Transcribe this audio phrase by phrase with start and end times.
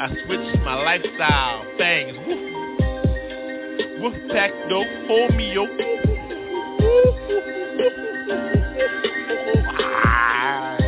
[0.00, 1.62] I switched my lifestyle.
[1.76, 2.16] Things.
[2.26, 2.40] Woof.
[4.00, 4.86] Woof pack dope.
[5.06, 5.66] Hold me yo.
[9.92, 10.78] Ah.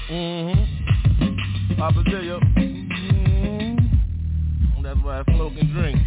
[0.10, 1.76] Mm-hmm.
[1.78, 2.40] Papa yo.
[2.40, 3.78] Mm-hmm.
[4.84, 6.00] That's why I smoke and drink.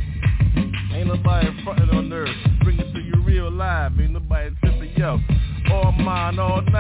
[0.93, 2.31] Ain't nobody frontin' on nerves.
[2.65, 3.93] Bring it to you real live.
[4.01, 5.19] Ain't nobody tripping, yo.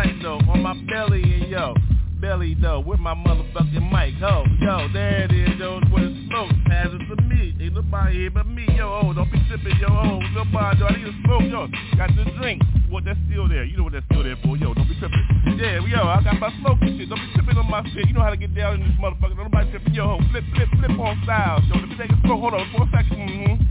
[0.00, 0.41] Night, though.
[0.49, 1.75] On my belly and yo.
[2.22, 2.81] Belly, though.
[2.81, 4.47] With my motherfucking mic, ho.
[4.59, 5.78] Yo, there it is, yo.
[5.93, 6.49] Where the smoke.
[6.65, 7.55] Pass it to me.
[7.61, 8.89] Ain't nobody here but me, yo.
[8.89, 9.89] Oh, don't be tripping, yo.
[9.91, 10.87] Oh, nobody, yo.
[10.87, 11.69] I need a smoke, yo.
[11.99, 12.62] Got the drink.
[12.89, 13.65] What, that's still there.
[13.65, 14.72] You know what that's still there for, yo.
[14.72, 15.21] Don't be tripping.
[15.60, 17.10] Yeah, yo, I got my smoke and shit.
[17.10, 18.09] Don't be tripping on my shit.
[18.09, 19.37] You know how to get down in this motherfucker.
[19.37, 20.16] Don't nobody tripping, yo.
[20.33, 21.77] Flip, flip, flip on styles, yo.
[21.77, 22.41] Let me take a smoke.
[22.41, 23.21] Hold on for a second.
[23.21, 23.69] Mm-hmm.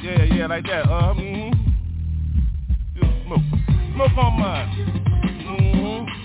[0.00, 0.88] Yeah, yeah, like that.
[0.88, 1.43] Uh, mm-hmm.
[3.24, 3.40] Smoke.
[3.94, 4.68] Smoke on mine.
[5.48, 6.24] Mm-hmm.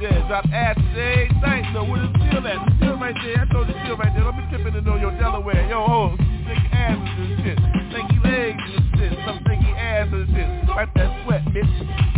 [0.00, 1.64] Yeah, drop acid night.
[1.74, 2.56] So where the steel at?
[2.64, 3.42] The steel right there.
[3.42, 4.24] I told you steel right there.
[4.24, 5.68] Don't be tripping to know your Delaware.
[5.68, 7.58] Yo, ho, sticky asses and shit.
[7.92, 9.12] Stinky legs and shit.
[9.26, 10.48] Some stinky ass and shit.
[10.72, 11.68] Wipe that sweat, bitch.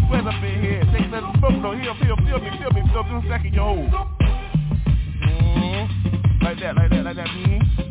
[0.08, 0.86] Sweat up in here.
[0.94, 1.58] Take that smoke.
[1.58, 2.82] No, here, feel, feel me, feel me.
[2.88, 3.28] Feel me.
[3.28, 4.06] Second, yo, ho.
[5.26, 6.44] Mm-hmm.
[6.44, 7.26] Like that, like that, like that.
[7.26, 7.81] Mm-hmm.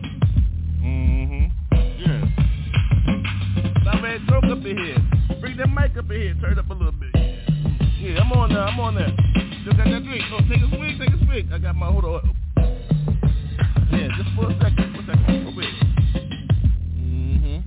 [4.12, 4.98] That joke up in here.
[5.40, 6.36] Bring that mic up in here.
[6.42, 7.16] Turn it up a little bit.
[7.16, 8.60] Yeah, I'm on there.
[8.60, 9.08] I'm on there.
[9.64, 10.24] Just got that drink.
[10.32, 11.00] Oh, take a swig.
[11.00, 11.52] Take a swig.
[11.54, 12.36] I got my hold on.
[13.92, 14.96] Yeah, just for a second.
[14.96, 15.30] For a second.
[17.00, 17.60] Mm-hmm.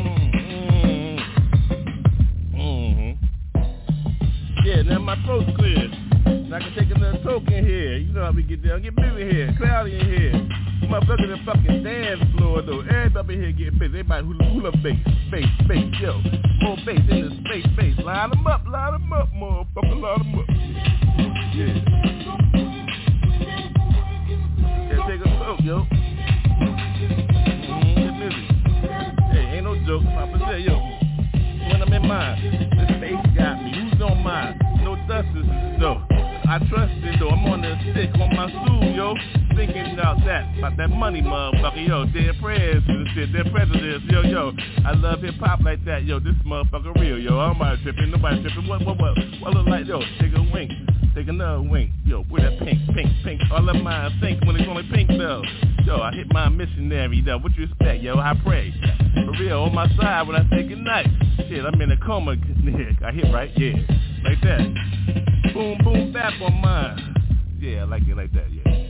[0.00, 0.24] Mm-hmm.
[2.56, 3.12] Mm-hmm.
[4.64, 5.88] Yeah, now my throat's clear.
[6.48, 7.96] Now I can take another toke in here.
[7.98, 8.80] You know how we get down.
[8.80, 9.54] Get busy here.
[9.58, 10.63] Cloudy in here.
[10.88, 12.80] Motherfucker the fucking dance floor though.
[12.80, 13.88] Everybody here getting bass.
[13.88, 14.98] Everybody hula hula bass,
[15.30, 16.20] bass, bass, yo.
[16.62, 17.98] More bass in the space, bass.
[18.04, 20.46] Line them up, line them up, motherfucker, line them up.
[21.54, 21.74] Yeah.
[24.88, 25.86] Yeah, take a look, yo.
[27.80, 28.42] Mm, busy.
[29.32, 30.04] Hey, ain't no joke.
[30.04, 30.74] Papa say, yo,
[31.70, 32.36] when I'm in mine,
[32.76, 33.70] this space got me.
[33.90, 34.58] Who's on mine?
[34.82, 35.46] No dusters,
[35.80, 36.02] though.
[36.46, 39.14] I trust it though, I'm on the stick on my stool, yo.
[39.56, 42.04] Thinking about that, about that money, motherfucker, yo.
[42.06, 44.52] Dead prayers and shit, dead presidents, yo, yo.
[44.84, 46.18] I love hip hop like that, yo.
[46.18, 47.38] This motherfucker real, yo.
[47.38, 48.68] I'm not tripping, nobody tripping.
[48.68, 49.16] What, what, what?
[49.40, 50.00] What look like, yo?
[50.20, 50.72] Take a wink,
[51.14, 52.24] take another wink, yo.
[52.30, 53.42] With that pink, pink, pink.
[53.52, 55.42] All of mine think when it's only pink though.
[55.84, 57.38] Yo, I hit my missionary, though.
[57.38, 58.14] What you expect, yo?
[58.18, 58.72] I pray.
[59.14, 61.06] For real, on my side when I say goodnight.
[61.48, 62.32] Shit, I'm in a coma.
[63.04, 63.74] I hit right, yeah.
[64.24, 64.94] Like that
[65.54, 67.14] boom, boom, bap on mine.
[67.60, 68.83] Yeah, I like it like that, yeah.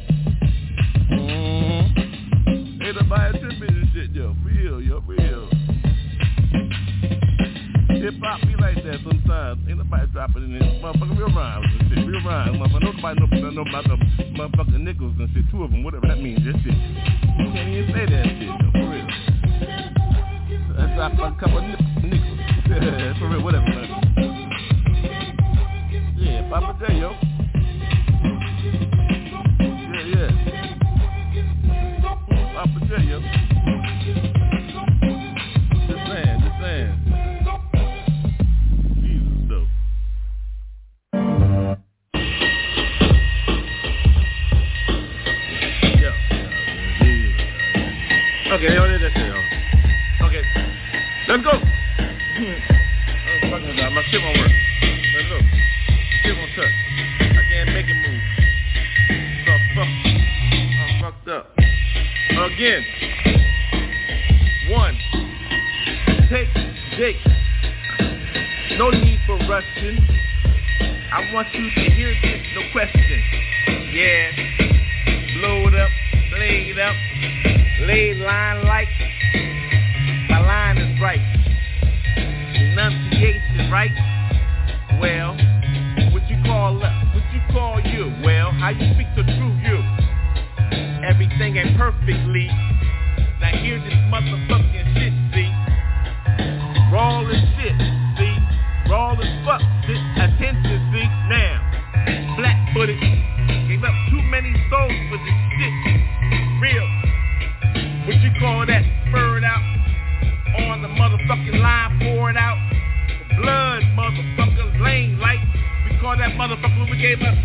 [8.14, 9.60] Hip hop be like that sometimes.
[9.68, 12.06] Ain't nobody dropping in this motherfucking real rhymes and shit.
[12.06, 12.56] Real rhymes.
[12.58, 13.96] Motherfucker, nobody know, about the
[14.38, 15.44] motherfucking nickels and shit.
[15.50, 16.38] Two of them, whatever that means.
[16.44, 16.74] That shit.
[16.74, 19.06] You can't even say that shit, yo, for real.
[20.78, 22.38] I dropped a couple of nickels.
[23.18, 23.88] for real, whatever, man.
[26.16, 27.10] Yeah, Papa J, yo.
[29.90, 30.30] Yeah, yeah.
[32.54, 33.53] Papa J, yo.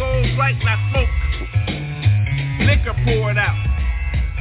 [0.10, 1.14] Souls right, not smoke.
[2.66, 3.58] Liquor poured out.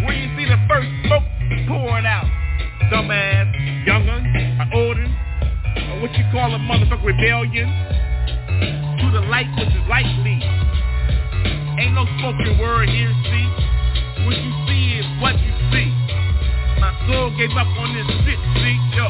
[0.04, 1.24] Where you see the first smoke
[1.68, 2.26] pouring out.
[2.88, 3.52] Dumbass,
[3.84, 7.68] younger, or older, or what you call a motherfucker rebellion.
[9.00, 10.40] To the light which is lightly.
[11.78, 13.46] Ain't no spoken word here, see?
[14.24, 15.88] What you see is what you see.
[16.80, 18.76] My soul gave up on this shit, see?
[18.96, 19.06] Yo.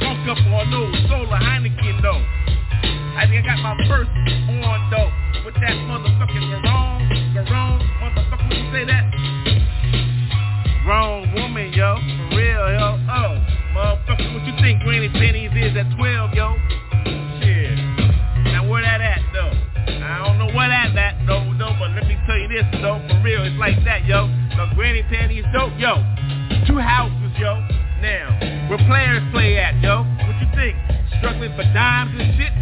[0.00, 2.22] Drunk up on no solar Heineken, though.
[3.16, 4.10] I think I got my first
[4.64, 5.19] on though
[5.52, 7.02] with that motherfucking wrong,
[7.50, 8.46] wrong motherfucker.
[8.54, 9.04] Who say that?
[10.86, 11.96] Wrong woman, yo.
[11.96, 12.98] For real, yo.
[13.10, 13.34] Oh,
[13.74, 16.54] motherfucker, what you think Granny Pennies is at 12, yo?
[17.42, 17.74] Shit.
[18.54, 19.50] Now where that at though?
[19.90, 21.74] I don't know where that at though, though.
[21.78, 24.28] But let me tell you this though, for real, it's like that, yo.
[24.54, 25.98] The Granny Pennies, dope, yo.
[26.66, 27.58] Two houses, yo.
[27.98, 28.38] Now,
[28.70, 30.06] where players play at, yo?
[30.06, 30.76] What you think?
[31.18, 32.59] Struggling for dimes and shit?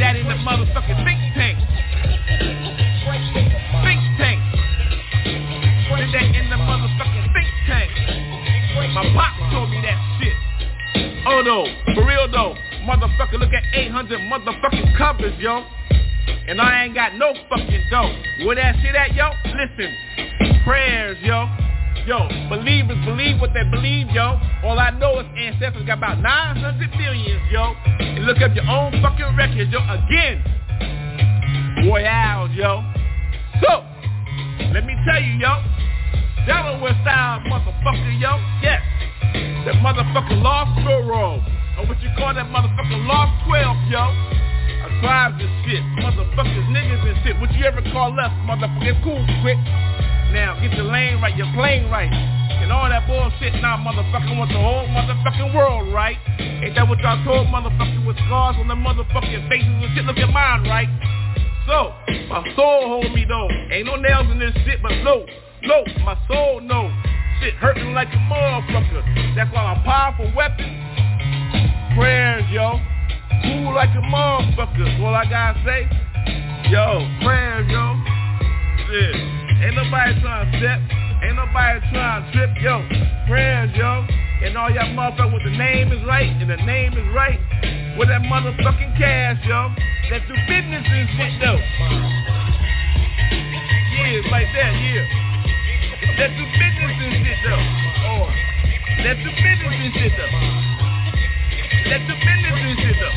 [0.00, 1.58] That in the motherfucking think tank.
[3.82, 4.40] Think tank.
[5.98, 7.90] Did that in the motherfucking think tank.
[8.94, 10.34] My pop told me that shit.
[11.26, 12.54] Oh no, for real though.
[12.86, 15.64] Motherfucker, look at 800 motherfucking covers, yo.
[16.46, 18.14] And I ain't got no fucking dough.
[18.46, 19.30] Where that shit at, yo?
[19.44, 21.67] Listen, prayers, yo.
[22.08, 24.40] Yo, believers believe what they believe, yo.
[24.64, 27.76] All I know is ancestors got about 900 millions, yo.
[28.00, 29.76] And look up your own fucking records, yo.
[29.84, 30.40] Again,
[31.84, 32.80] Royales, yo.
[33.60, 33.84] So,
[34.72, 35.52] let me tell you, yo.
[36.48, 38.40] Delaware style motherfucker, yo.
[38.64, 38.80] Yes.
[39.68, 41.12] That motherfucker lost Guru.
[41.12, 44.08] Or what you call that motherfucker lost 12, yo.
[45.04, 45.84] Tribes and shit.
[46.00, 47.38] Motherfuckers, niggas and shit.
[47.38, 48.96] Would you ever call us, motherfucker?
[48.96, 49.60] It's cool, quick.
[50.32, 52.12] Now, get your lane right, your plane right.
[52.12, 56.18] And all that bullshit now, motherfucker, want the whole motherfucking world right.
[56.38, 60.04] Ain't that what y'all told motherfuckers with scars on the motherfucking faces and shit?
[60.04, 60.88] Look at mine, right?
[61.66, 61.94] So,
[62.28, 63.48] my soul hold me though.
[63.72, 65.24] Ain't no nails in this shit, but no.
[65.62, 66.92] No, my soul knows.
[67.40, 69.34] Shit hurting like a motherfucker.
[69.36, 70.68] That's why I'm powerful weapon.
[71.96, 72.80] Prayers, yo.
[73.44, 75.00] Cool like a motherfucker.
[75.00, 75.88] All I gotta say,
[76.70, 77.96] yo, prayers, yo.
[78.88, 79.37] Shit.
[79.62, 80.80] Ain't nobody trying to step.
[81.22, 82.82] Ain't nobody trying to trip, yo.
[83.26, 84.06] Prayers, yo.
[84.46, 87.40] And all y'all motherfuckers with the name is right and the name is right.
[87.98, 89.74] With that motherfucking cash, yo.
[90.10, 91.60] Let's do business and shit, though.
[93.98, 95.28] Yeah, like that, yeah.
[96.18, 97.62] Let's do business and shit though.
[98.10, 98.26] Or
[99.06, 100.34] let's do business and shit though.
[101.90, 103.14] Let's do business and shit though.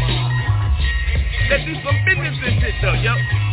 [1.50, 3.51] Let's do some business and shit though, yo.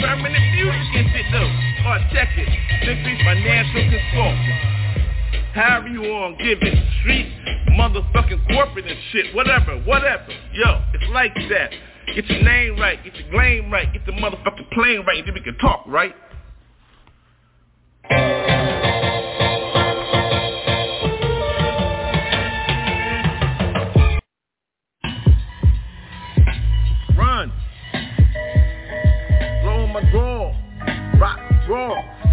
[0.00, 1.50] Permanent Muzik and it though.
[1.88, 1.98] Or
[2.38, 2.48] it.
[2.84, 4.74] Simply financial consultant.
[5.54, 6.02] However you
[6.38, 6.74] give it.
[7.00, 7.28] Street,
[7.78, 9.34] motherfucking corporate and shit.
[9.34, 10.32] Whatever, whatever.
[10.52, 11.70] Yo, it's like that.
[12.14, 15.34] Get your name right, get your claim right, get the motherfucking plane right, and then
[15.34, 16.14] we can talk, right?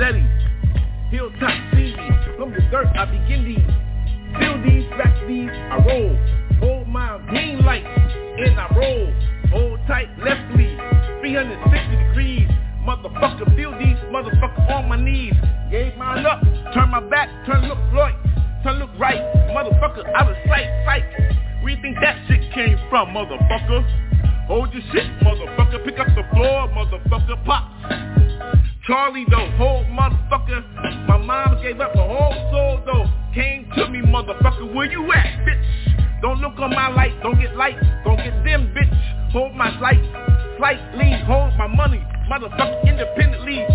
[0.02, 0.26] Steady.
[1.12, 1.94] Hilltop CD.
[2.36, 3.70] From the dirt, I begin these.
[4.42, 6.18] Feel these, rack these, I roll.
[6.58, 9.14] Hold my green light, and I roll.
[9.54, 10.74] Hold tight, left lead.
[11.22, 12.50] 360 degrees.
[12.82, 15.36] Motherfucker, feel these motherfucker on my knees.
[15.70, 16.42] Gave mine up,
[16.74, 18.18] turn my back, turn look right,
[18.64, 19.22] turn look right.
[19.54, 21.06] Motherfucker, out of sight, sight.
[21.62, 23.86] Where you think that shit came from, motherfucker?
[24.48, 25.86] Hold your shit, motherfucker.
[25.86, 27.46] Pick up the floor, motherfucker.
[27.46, 28.31] Pop.
[28.88, 31.08] Charlie though, whole motherfucker.
[31.08, 33.06] My mom gave up her whole soul though.
[33.34, 34.74] Came to me, motherfucker.
[34.74, 36.22] Where you at, bitch?
[36.22, 39.32] Don't look on my light, don't get light, don't get dim, bitch.
[39.32, 40.02] Hold my light,
[40.58, 43.66] slightly, hold my money, motherfucker, independently.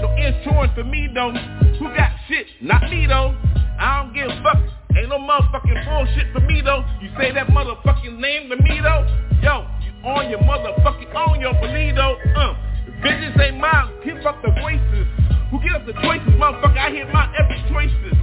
[0.00, 1.32] No insurance for me though.
[1.78, 2.46] Who got shit?
[2.62, 3.36] Not me though.
[3.78, 4.58] I don't give a fuck.
[4.96, 6.84] Ain't no motherfucking bullshit for me though.
[7.02, 9.04] You say that motherfucking name to me though.
[9.42, 12.16] Yo, you on your motherfucking on your believe though.
[12.34, 12.54] Uh,
[13.02, 13.92] vengeance ain't mine.
[14.04, 15.06] Give up the voices.
[15.50, 16.78] Who give up the choices, motherfucker?
[16.78, 18.18] I hear my every choices.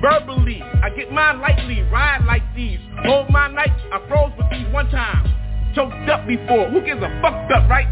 [0.00, 2.78] Verbally, I get mine lightly, ride like these.
[3.04, 5.26] Hold my night, I froze with these one time.
[5.74, 7.88] Choked up before, who gives a fucked up, right?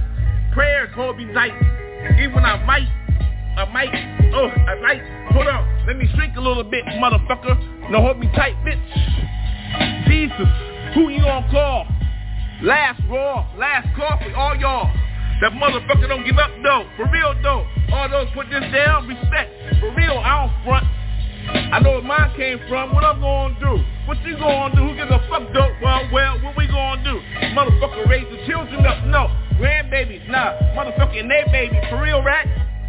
[0.53, 1.53] Prayers hold me tight,
[2.21, 2.89] even I might,
[3.59, 3.91] I might,
[4.35, 5.03] oh, I might.
[5.33, 7.91] Hold on, let me shrink a little bit, motherfucker.
[7.91, 10.07] No, hold me tight, bitch.
[10.07, 10.49] Jesus,
[10.95, 11.87] who you gonna call?
[12.63, 14.91] Last raw, last call for all y'all.
[15.41, 17.67] That motherfucker don't give up though, for real though.
[17.93, 19.53] All those put this down, respect.
[19.81, 20.87] For real, I don't front.
[21.73, 22.95] I know where mine came from.
[22.95, 23.85] What I'm gonna do?
[24.07, 24.83] What you gonna do?
[24.83, 25.71] Who gives a fuck though?
[25.83, 27.21] Well, well, what we gonna do?
[27.53, 29.05] Motherfucker raise the children up?
[29.07, 29.29] No.
[29.61, 30.29] Grandbabies?
[30.29, 30.57] Nah.
[30.73, 31.79] Motherfucker and they baby.
[31.91, 32.49] For real, rat?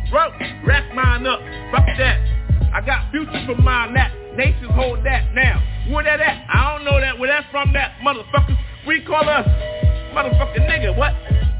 [0.09, 0.31] Bro,
[0.65, 1.39] rack mine up.
[1.71, 2.17] Fuck that.
[2.73, 3.93] I got future for mine.
[3.93, 5.61] That nations hold that now.
[5.91, 6.47] Where that at?
[6.47, 7.19] I don't know that.
[7.19, 7.73] Where that's from?
[7.73, 8.57] That motherfuckers.
[8.87, 9.45] We call us
[10.15, 10.97] motherfucking nigga.
[10.97, 11.13] What?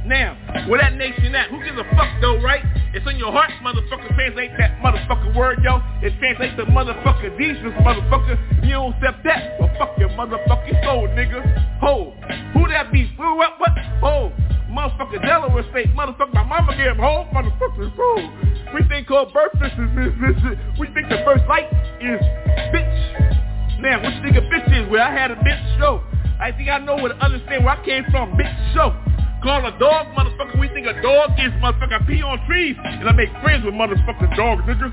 [0.08, 0.40] Now,
[0.72, 1.52] where that nation at?
[1.52, 2.64] Who gives a fuck though, right?
[2.96, 4.08] It's in your heart, motherfucker.
[4.16, 5.84] Translate that motherfucker word, yo.
[6.02, 8.40] It translates to motherfucker Jesus, motherfucker.
[8.64, 11.44] You don't accept that, well fuck your motherfucking soul, nigga.
[11.84, 12.16] Ho,
[12.54, 13.12] who that be?
[13.18, 13.60] Who what?
[13.60, 13.76] What?
[14.00, 14.32] Ho,
[14.72, 16.34] motherfucker Delaware State, motherfucker.
[16.34, 17.92] My mama gave him home, motherfucker.
[17.92, 20.58] Ho, we think called birth is this, this, this.
[20.80, 21.68] We think the first light
[22.00, 22.24] is
[22.72, 23.82] bitch.
[23.84, 24.90] Now, what you think a bitch is?
[24.90, 26.02] Where I had a bitch show.
[26.40, 28.96] I think I know where to understand where I came from, bitch show.
[29.44, 30.60] Call a dog, motherfucker.
[30.60, 32.02] We think a dog is motherfucker.
[32.02, 34.90] I pee on trees, and I make friends with motherfucking dogs, nigga.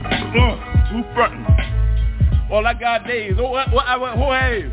[0.00, 0.56] Uh,
[0.90, 1.46] who frontin'?
[2.50, 3.34] All I got days.
[3.38, 4.68] Oh, what, what, what, hey.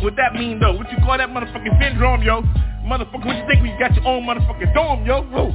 [0.00, 0.72] What that mean though?
[0.72, 2.42] What you call that motherfucking syndrome, yo?
[2.84, 5.22] Motherfucker, what you think we got your own motherfucking dome, yo?
[5.22, 5.54] Whoa.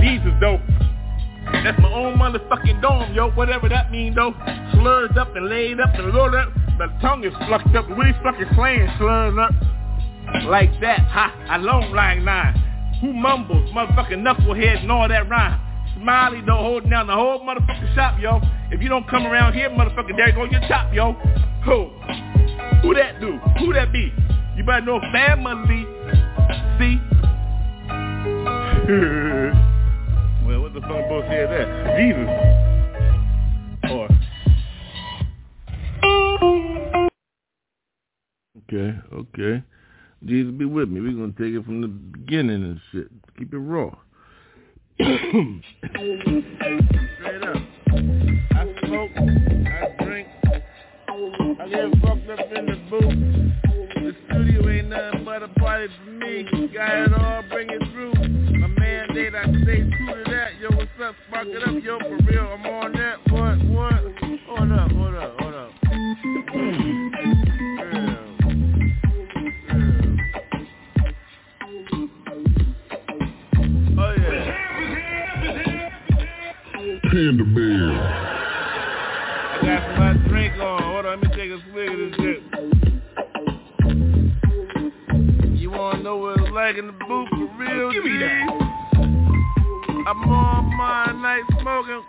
[0.00, 0.60] Jesus, though.
[1.62, 3.30] That's my own motherfucking dome, yo.
[3.30, 4.34] Whatever that mean, though.
[4.72, 6.52] Slurred up and laid up and rolled up.
[6.76, 7.88] The tongue is flucked up.
[7.88, 9.52] Really fucking slaying slurred up.
[10.42, 12.54] Like that, ha, a long line nine.
[13.00, 15.60] Who mumbles, motherfucking knucklehead and all that rhyme.
[15.96, 18.40] Smiley though holding down the whole motherfucking shop, yo.
[18.70, 21.12] If you don't come around here, motherfucker, there go your chop, yo.
[21.64, 21.90] Who?
[22.82, 23.38] Who that do?
[23.60, 24.12] Who that be?
[24.56, 25.86] You better know family.
[26.78, 26.98] See?
[30.46, 31.96] well, what the fuck both said that?
[31.96, 32.28] Jesus.
[33.90, 34.08] Or
[38.66, 39.62] Okay, okay.
[40.26, 41.00] Jesus be with me.
[41.00, 43.08] We're gonna take it from the beginning and shit.
[43.38, 43.90] Keep it raw.
[44.96, 45.62] straight
[47.42, 47.56] up.
[48.52, 50.48] I smoke, I drink, I
[51.68, 53.18] get fucked up in the booth.
[53.94, 56.44] The studio ain't nothing but a party for me.
[56.72, 58.14] Got it all, bring it through.
[58.58, 60.58] My man date, I stay true to that.
[60.60, 61.14] Yo, what's up?
[61.28, 62.46] Spark it up, yo, for real.
[62.46, 63.18] I'm on that.
[63.30, 63.58] What?
[63.64, 64.02] What?
[64.46, 65.70] Hold up, hold up, hold up.
[77.14, 77.94] Panda Bear.
[79.52, 80.82] I got my drink on.
[80.82, 80.86] Oh.
[80.94, 82.42] Hold on, let me take a swig of this shit.
[85.60, 87.92] You wanna know what it's like in the booth for real?
[87.92, 88.48] Give me that.
[90.08, 92.02] I'm on my night smoking.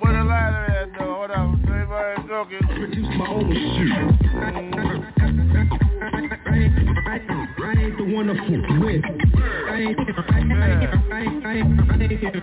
[0.00, 1.14] Where the lighter at though?
[1.14, 2.66] Hold on, everybody joking.
[2.66, 3.92] Produce my own shit.
[4.42, 5.81] Mm-hmm.
[6.02, 8.34] I ain't the one to
[8.80, 9.04] with.
[9.04, 12.42] I ain't, I ain't, I ain't, I ain't, I ain't,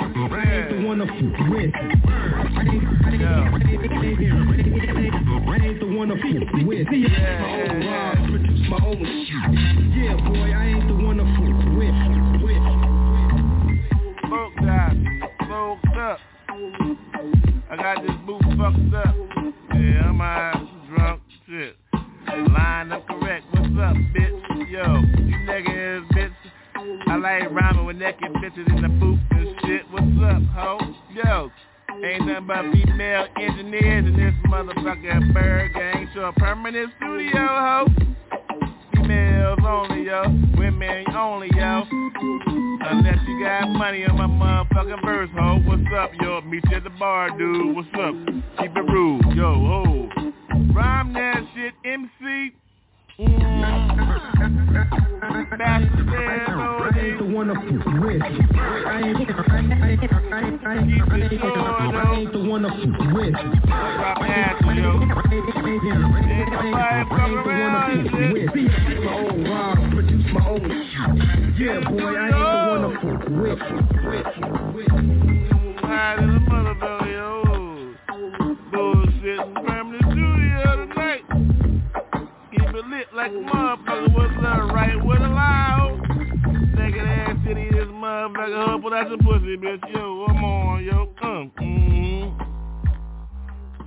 [0.70, 1.72] the one to with.
[1.76, 3.60] I ain't, I ain't, I ain't,
[5.48, 6.16] I ain't the one to
[6.66, 6.88] with.
[6.92, 7.60] Yeah.
[17.72, 19.16] I got this booth fucked up.
[19.74, 20.59] Yeah, high,
[27.20, 29.82] like rhyming with naked bitches in the booth and shit.
[29.92, 30.80] What's up, ho?
[31.14, 31.52] Yo,
[32.04, 36.14] ain't nothing but female engineers in this motherfucking ByrdGang.
[36.14, 37.88] So a permanent studio, ho.
[38.94, 40.24] Females only, yo.
[40.58, 41.84] Women only, yo.
[42.82, 45.60] Unless you got money on my motherfucking verse, ho.
[45.66, 46.42] What's up, yo?
[46.42, 47.76] Meet you at the bar, dude.
[47.76, 48.16] What's up?
[48.60, 50.10] Keep it rude, yo, ho.
[50.74, 52.54] Rhyme that shit, MC.
[53.20, 53.42] Mm.
[55.22, 55.44] I
[56.98, 57.68] ain't the one to fuck
[58.02, 58.22] with.
[58.22, 59.18] I ain't,
[62.32, 63.34] the one to fuck with.
[71.60, 73.30] Yeah, boy, I ain't the one to fuck.
[78.72, 79.69] Bullshit
[83.20, 84.14] like a motherfucker.
[84.16, 86.00] What's up, right with a loud?
[86.78, 88.76] Naked ass city, this motherfucker.
[88.76, 89.94] Up without some pussy, bitch.
[89.94, 91.10] Yo, I'm on, yo.
[91.20, 91.52] Come.
[91.60, 92.40] Mm-hmm.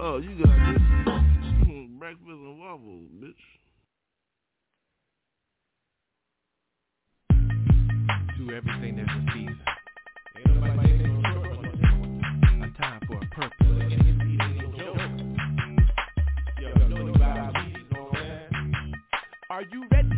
[0.03, 0.83] Oh, you got this.
[1.67, 3.33] Mm, breakfast and waffles, bitch.
[8.37, 9.61] to everything there's a season.
[10.37, 11.47] Ain't nobody taking no short.
[12.61, 14.72] A time for a purpose.
[19.53, 20.12] Are you ready?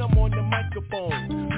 [0.00, 1.49] I'm on the microphone,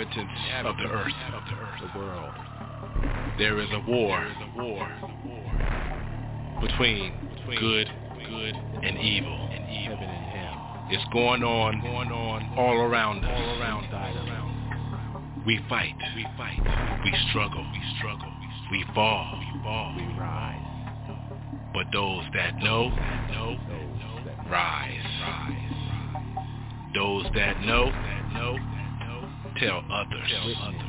[0.00, 0.32] inhabitants
[0.64, 2.34] of the earth, of the earth, the world.
[3.38, 4.88] There is a war, a war
[6.60, 7.12] between,
[7.58, 7.88] good,
[8.28, 9.48] good and evil.
[10.90, 15.44] It's going on, going on all around us, all around.
[15.44, 16.60] We fight, we fight,
[17.04, 18.32] we struggle, we struggle,
[18.70, 20.68] we fall, we fall, we rise.
[21.74, 22.90] But those that know,
[23.30, 23.56] know,
[24.50, 25.08] rise.
[26.94, 27.90] Those that know,
[28.34, 28.77] know,
[29.60, 30.30] tell others.
[30.30, 30.82] Tell others.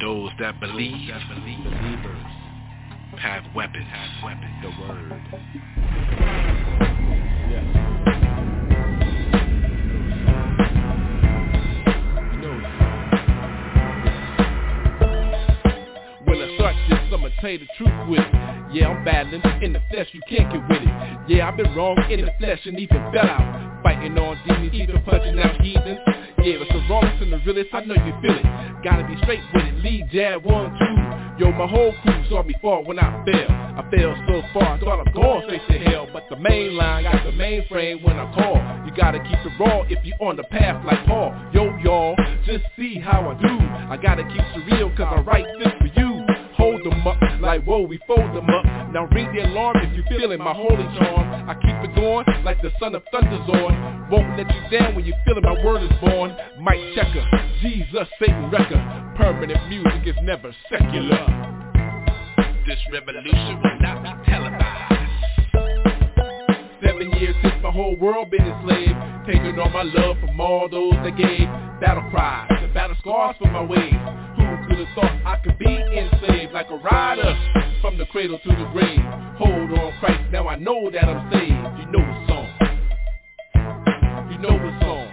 [0.00, 2.26] Those that believe, that believe, believers
[3.18, 3.86] have weapons.
[3.90, 4.54] Have weapons.
[4.62, 5.12] The word.
[16.24, 18.34] When I start this, I'ma tell you the truth with it.
[18.72, 21.28] Yeah, I'm battling in the flesh, you can't get with it.
[21.28, 23.82] Yeah, I've been wrong in the flesh and even fell out.
[23.82, 25.98] Fighting on demons, even punching out heathens.
[26.42, 28.82] Yeah, it's the rawest and the realest, I know you feel it.
[28.82, 31.02] Gotta be straight with it, lead jab, one, two.
[31.38, 33.46] Yo, my whole crew saw me fall when I fell.
[33.48, 36.08] I fell so far, I thought I'm going straight to hell.
[36.12, 38.56] But the main line got the mainframe when I call.
[38.84, 41.32] You gotta keep it raw if you on the path like Paul.
[41.54, 43.58] Yo, y'all, just see how I do.
[43.88, 46.21] I gotta keep it real cause I write this for you.
[47.02, 48.64] Them up, like whoa, we fold them up.
[48.92, 51.48] Now ring the alarm if you feeling my holy charm.
[51.48, 54.08] I keep it going like the son of thunder's on.
[54.10, 56.36] Won't let you down when you feeling my word is born.
[56.60, 57.24] Mike Checker,
[57.60, 59.14] Jesus, Satan Wrecker.
[59.16, 61.26] Permanent Muzik is never secular.
[62.66, 64.91] This revolution will not be televised.
[67.02, 68.94] Seven years since my whole world been enslaved.
[69.26, 71.48] Taking all my love from all those that gave.
[71.80, 73.92] Battle cries and battle scars for my ways.
[74.36, 77.36] Who could have thought I could be enslaved Like a rider
[77.80, 79.00] from the cradle to the grave?
[79.36, 81.50] Hold on Christ, now I know that I'm saved.
[81.80, 82.48] You know the song.
[84.30, 85.08] You know the song.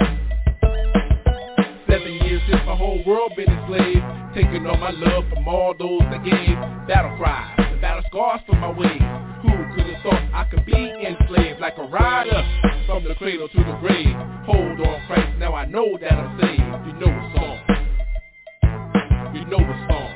[1.90, 4.06] Seven years since my whole world been enslaved.
[4.36, 6.56] Taking all my love from all those that gave.
[6.88, 9.02] Battle cries battle scars for my ways.
[9.42, 12.44] Who could have thought I could be enslaved Like a rider
[12.86, 14.16] from the cradle to the grave?
[14.46, 16.60] Hold on Christ, now I know that I'm saved.
[16.60, 17.58] You know the song
[19.34, 20.10] You know the song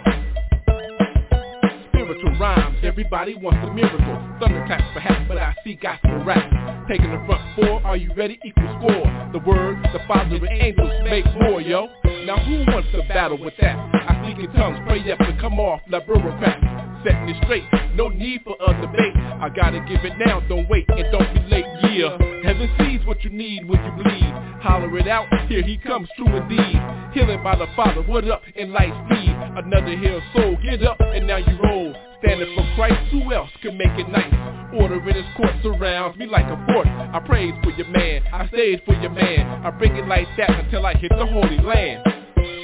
[1.90, 4.38] Spiritual rhymes, everybody wants a miracle.
[4.40, 8.40] Thunderclaps perhaps, but I see gospel rap Taking the front four, are you ready?
[8.44, 9.30] Equal score.
[9.32, 11.88] The word, the father and angels make more, yo
[12.26, 13.76] Now who wants to battle with that?
[13.76, 16.64] I speak in tongues, pray up to come off like bureaucrats.
[17.04, 19.14] Setting it straight, no need for a debate.
[19.16, 22.18] I gotta give it now, don't wait and don't be late, yeah.
[22.44, 24.32] Heaven sees what you need when you bleed.
[24.64, 26.80] Holler it out, here he comes, true indeed.
[27.14, 29.36] Healing by the Father, what up in light speed.
[29.58, 33.78] Another hill soul, get up and now you roll Standing for Christ, who else can
[33.78, 34.32] make it nice?
[34.80, 38.48] Order in his court surrounds me like a fort I praise for your man, I
[38.48, 39.46] stayed for your man.
[39.66, 42.02] I bring it like that until I hit the holy land.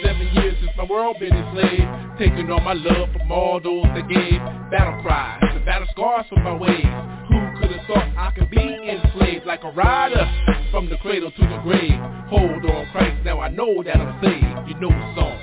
[0.01, 4.07] Seven years since my world been enslaved Taking all my love from all those that
[4.07, 4.39] gave.
[4.71, 6.87] Battle cries and battle scars for my ways.
[7.27, 10.23] Who could have thought I could be enslaved Like a rider
[10.71, 11.99] from the cradle to the grave?
[12.31, 14.69] Hold on Christ, now I know that I'm saved.
[14.69, 15.37] You know the song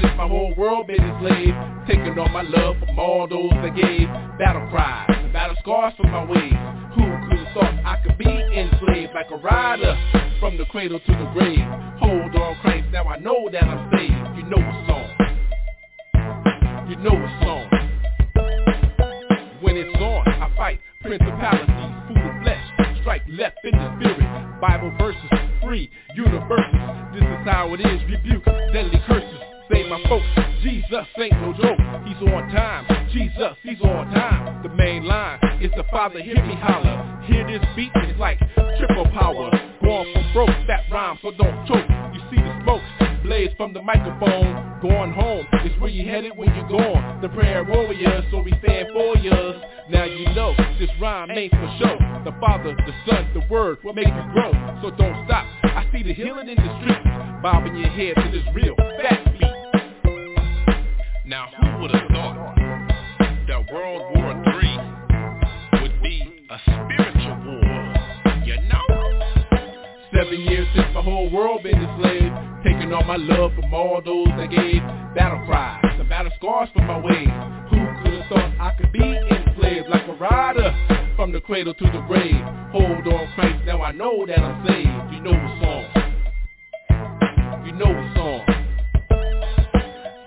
[0.00, 1.56] since my whole world been enslaved
[1.86, 6.10] Taking all my love from all those that gave Battle cries and battle scars from
[6.10, 6.52] my ways.
[6.94, 9.96] Who could have thought I could be enslaved like a rider
[10.40, 11.66] from the cradle to the grave?
[11.98, 14.36] Hold on, Christ, now I know that I'm saved.
[14.36, 15.08] You know a song.
[16.88, 17.66] You know a song.
[19.62, 24.60] When it's on, I fight principalities, food and flesh, strike left in the spirit.
[24.60, 25.30] Bible verses,
[25.62, 26.80] free universes.
[27.14, 28.00] This is how it is.
[28.10, 29.45] Rebuke deadly curses.
[29.70, 30.26] Save my folks.
[30.62, 31.78] Jesus ain't no joke.
[32.06, 32.86] He's on time.
[33.12, 34.62] Jesus, he's on time.
[34.62, 36.20] The main line is the Father.
[36.20, 37.22] Hear me holler.
[37.26, 37.90] Hear this beat.
[37.94, 38.38] It's like
[38.78, 39.50] triple power.
[39.82, 40.66] Going from broke.
[40.68, 41.88] That rhyme, so don't choke.
[42.14, 42.82] You see the smoke
[43.26, 44.78] blaze from the microphone.
[44.80, 47.20] Going home is where you headed when you're gone.
[47.20, 49.62] The prayer warriors, so we stand for yours.
[49.90, 51.96] Now you know this rhyme ain't for show.
[52.24, 54.52] The Father, the Son, the Word will make you grow.
[54.82, 55.46] So don't stop.
[55.64, 57.00] I see the healing in the streets.
[57.42, 59.55] Bobbing your head to this real fast beat.
[61.26, 62.54] Now who would have thought
[63.48, 68.44] that World War III would be a spiritual war?
[68.44, 68.86] You know?
[70.14, 72.32] Seven years since my whole world been enslaved.
[72.62, 74.80] Taking all my love from all those that gave
[75.16, 77.26] battle cries, the battle scars from my ways.
[77.70, 81.84] Who could have thought I could be enslaved like a rider from the cradle to
[81.86, 82.40] the grave?
[82.70, 85.12] Hold on, Christ, now I know that I'm saved.
[85.12, 85.86] You know the song.
[87.66, 88.55] You know the song.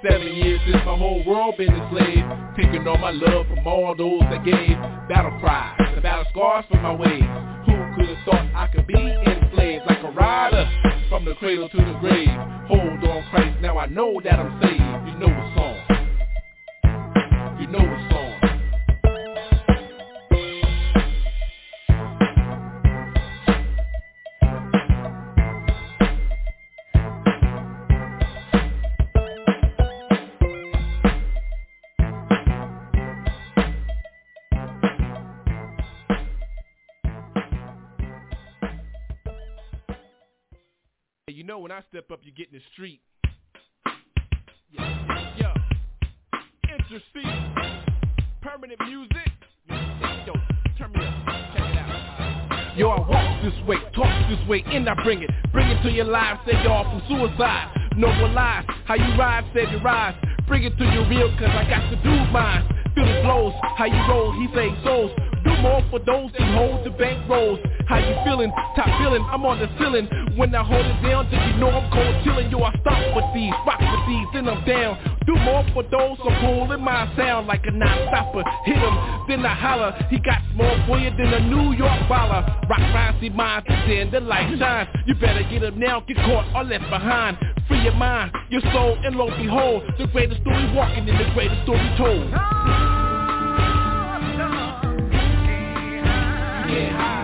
[0.01, 2.55] Seven years since my whole world been enslaved.
[2.55, 4.77] Taking all my love from all those that gave.
[5.09, 7.23] Battle cries, the battle scars from my ways.
[7.67, 10.69] Who could have thought I could be enslaved Like a rider
[11.09, 12.29] from the cradle to the grave?
[12.69, 14.79] Hold on Christ, now I know that I'm saved.
[14.79, 15.75] You know the song.
[17.59, 18.28] You know the song
[41.59, 43.01] know when I step up, you get in the street.
[44.71, 45.53] Yeah, yeah.
[46.63, 47.83] Intercede.
[48.41, 49.33] Permanent Muzik.
[50.25, 50.33] Yo,
[50.77, 51.13] turn me up.
[51.53, 52.77] Check it out.
[52.77, 55.29] Yo, I walk this way, talk this way, and I bring it.
[55.51, 57.91] Bring it to your lives, say y'all from suicide.
[57.97, 58.65] No more lies.
[58.85, 60.15] How you ride, save your rise.
[60.47, 62.63] Bring it to your real, cause I got to do mine.
[62.95, 65.11] Feel the flows, how you roll, he say souls.
[65.43, 67.59] Do more for those that hold the bank rolls.
[67.89, 68.51] How you feeling?
[68.75, 70.05] Top feeling, I'm on the ceiling.
[70.37, 72.51] When I hold it down, then you know I'm cold chilling.
[72.51, 74.93] Yo, I stop with these, rock with these, then I'm down.
[75.25, 78.45] Do more for those so cool in my sound like a non-stopper.
[78.63, 78.93] Hit him,
[79.27, 79.97] then I holler.
[80.11, 80.69] He got more
[81.01, 82.45] you than a New York baller.
[82.69, 84.89] Rock rhymes, see mine, then the light shines.
[85.07, 87.37] You better get up now, get caught or left behind.
[87.67, 91.63] Free your mind, your soul, and lo behold, the greatest story walking in the greatest
[91.63, 92.29] story told.
[96.69, 97.18] Hide.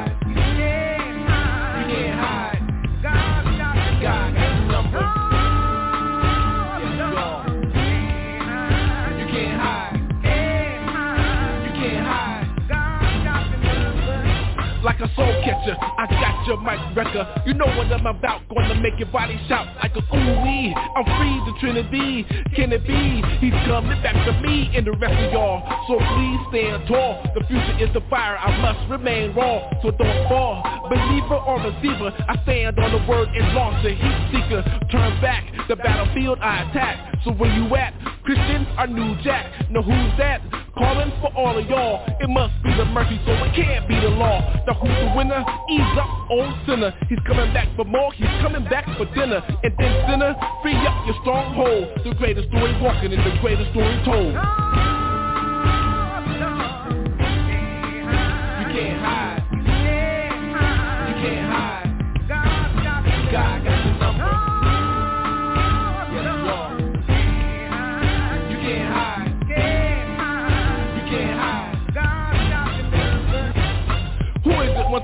[14.85, 17.25] Like a soul catcher, I got your mic wrecker.
[17.45, 20.73] You know what I'm about, gonna make your body shout like a ooh-wee.
[20.75, 22.25] I'm free, the Trinity.
[22.55, 23.21] Can it be?
[23.39, 25.61] He's coming back to me and the rest of y'all.
[25.87, 27.21] So please stand tall.
[27.33, 29.69] The future is the fire, I must remain raw.
[29.81, 30.61] So don't fall.
[30.89, 34.61] Believer or receiver, I stand on the word and launch a heat seeker.
[34.91, 37.21] Turn back, the battlefield I attack.
[37.23, 37.93] So where you at?
[38.23, 39.69] Christian or New Jack?
[39.69, 40.41] Know who's that?
[40.77, 42.05] Calling for all of y'all.
[42.19, 44.41] It must be the mercy, so it can't be the law.
[44.65, 45.45] The who's the winner?
[45.69, 46.09] Ease up,
[46.41, 46.93] old sinner.
[47.09, 48.11] He's coming back for more.
[48.13, 49.41] He's coming back for dinner.
[49.63, 51.89] And then sinner, free up your stronghold.
[52.03, 54.33] The greatest story walking and the greatest story told.
[54.33, 54.41] You
[58.73, 59.43] can't hide.
[59.51, 59.63] You
[61.23, 61.89] can't hide.
[62.27, 63.74] God got the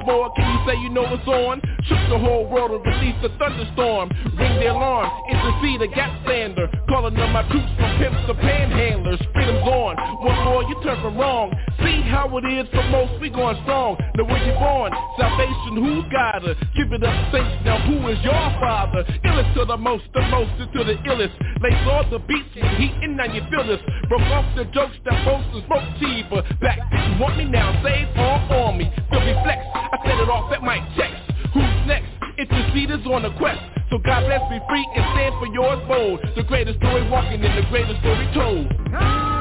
[0.05, 0.31] more?
[0.35, 1.61] Can you say you know what's on?
[1.85, 4.09] Shook the whole world and released a thunderstorm.
[4.37, 6.69] Ring the alarm, intercede a gap stander.
[6.89, 9.21] Calling on my troops from pimps to panhandlers.
[9.33, 9.95] Freedom's on.
[10.23, 11.51] One more, you turn from wrong.
[12.12, 13.95] How it is for most, we going strong.
[14.19, 14.91] Now where you born?
[15.15, 16.60] Salvation, who's got her?
[16.76, 17.63] Give it up, saints.
[17.63, 19.08] Now who is your father?
[19.24, 21.32] Illest to the most, the most to the illest.
[21.63, 23.80] Lace all the beats with heat and now you feel this.
[24.12, 26.43] Broke off the jokes that boast and smoke cheaper.
[26.60, 27.80] Back, you want me now?
[27.80, 28.91] Save all on me.
[29.08, 29.63] Feel me flex.
[29.71, 31.15] I set it off at my checks.
[31.56, 32.12] Who's next?
[32.36, 33.63] Interceders on a quest.
[33.88, 36.19] So God bless me free and stand for yours bold.
[36.36, 39.40] The greatest story walking and the greatest story told.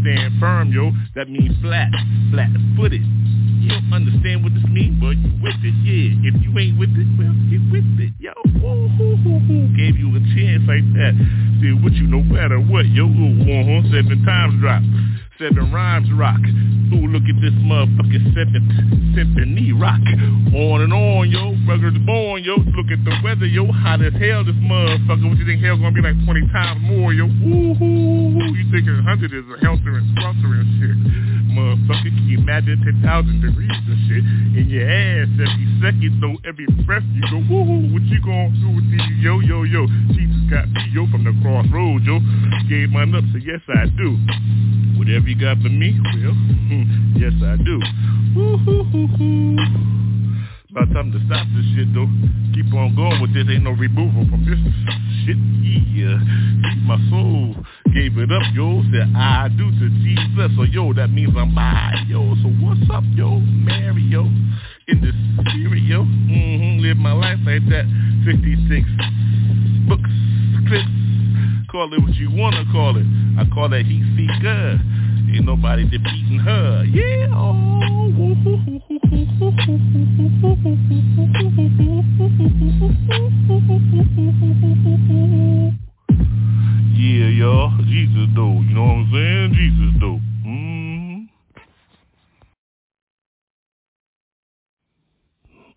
[0.00, 0.92] Stand firm, yo.
[1.14, 1.90] That means flat,
[2.32, 3.02] flat-footed.
[3.60, 6.32] You don't understand what this means, but you with it, yeah.
[6.32, 8.32] If you ain't with it, well, get with it, yo.
[8.64, 9.68] Woo, hoo.
[9.76, 11.12] Gave you a chance like that.
[11.60, 13.04] See what you no matter what, yo.
[13.04, 13.84] Uh-huh.
[13.92, 14.80] Seven times drop.
[15.36, 16.40] Seven rhymes rock.
[16.92, 18.68] Ooh, look at this motherfucking seventh
[19.16, 20.00] symphony rock.
[20.56, 21.52] On and on, yo.
[21.68, 22.56] Ruggers born, yo.
[22.56, 23.70] Look at the weather, yo.
[23.72, 25.28] Hot as hell, this motherfucker.
[25.28, 27.24] What you think hell gonna be like 20 times more, yo?
[27.24, 27.76] Ooh,
[32.60, 34.24] can you 10,000 degrees and shit
[34.60, 38.68] in your ass every second, though, every breath you go, woo what you gonna do
[38.76, 39.86] with these, yo, yo, yo?
[40.12, 42.20] Jesus got me, yo, from the crossroads, yo.
[42.68, 44.16] Gave mine up, so yes, I do.
[44.98, 46.34] Whatever you got for me, well,
[46.68, 47.80] hmm, yes, I do.
[48.36, 50.09] Woo-hoo-hoo-hoo.
[50.70, 52.06] About time to stop this shit though.
[52.54, 53.42] Keep on going with this.
[53.50, 54.54] Ain't no removal from this
[55.26, 55.34] shit.
[55.66, 56.14] Yeah.
[56.86, 57.58] My soul
[57.90, 58.78] gave it up, yo.
[58.94, 60.54] Said I do to Jesus.
[60.54, 62.22] So yo, that means I'm by, yo.
[62.38, 63.42] So what's up, yo?
[63.42, 64.30] Mary, yo.
[64.86, 65.10] In the
[65.42, 66.06] spirit, yo.
[66.06, 66.86] Mm-hmm.
[66.86, 67.90] Live my life like that.
[68.22, 68.86] 56
[69.90, 70.14] books,
[70.70, 70.86] clips.
[71.66, 73.06] Call it what you wanna call it.
[73.34, 74.78] I call that heat seeker.
[75.34, 76.84] Ain't nobody defeating her.
[76.86, 77.26] Yeah.
[77.34, 78.99] Oh.
[86.94, 87.76] Yeah, y'all.
[87.86, 88.60] Jesus though.
[88.60, 89.54] You know what I'm saying?
[89.54, 90.20] Jesus though.
[90.46, 91.28] Mm.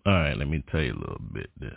[0.06, 1.76] All right, let me tell you a little bit then.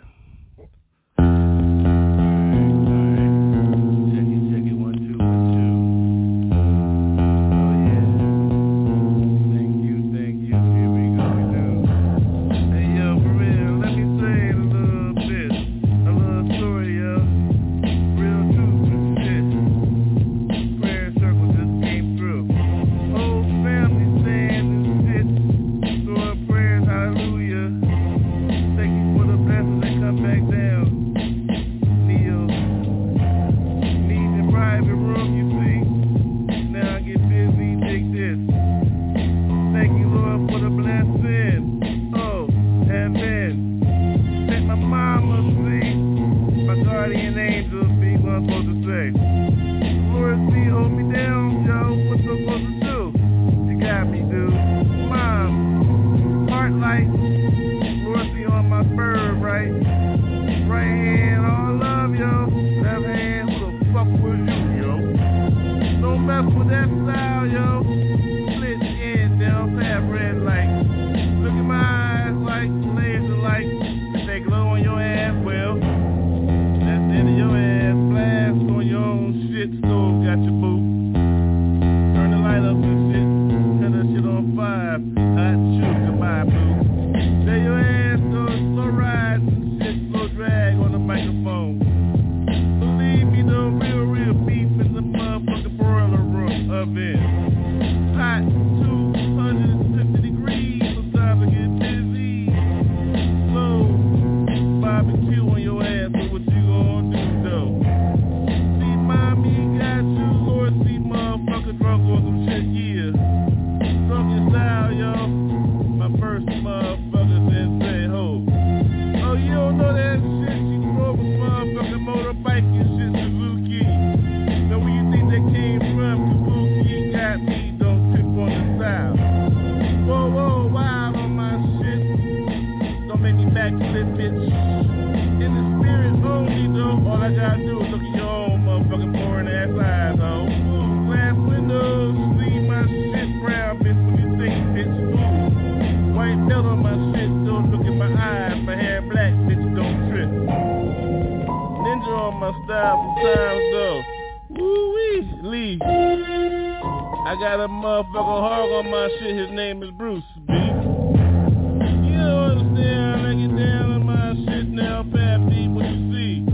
[165.74, 166.44] what you see.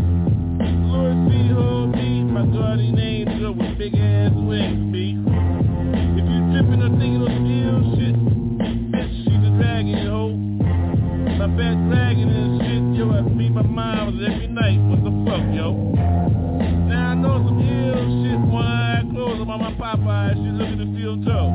[0.91, 5.19] Lord be hold me, my guardian angel with big ass wings, be.
[5.19, 8.17] If you tripping or thinking of deal shit,
[8.91, 10.35] bitch, she's a dragon, yo.
[11.39, 15.45] My bad dragon and shit, yo, I beat my mind every night, what the fuck,
[15.55, 15.75] yo.
[16.89, 20.79] Now I know some ill shit, one eye closed, I'm on my Popeye, she looking
[20.79, 21.54] to feel toe.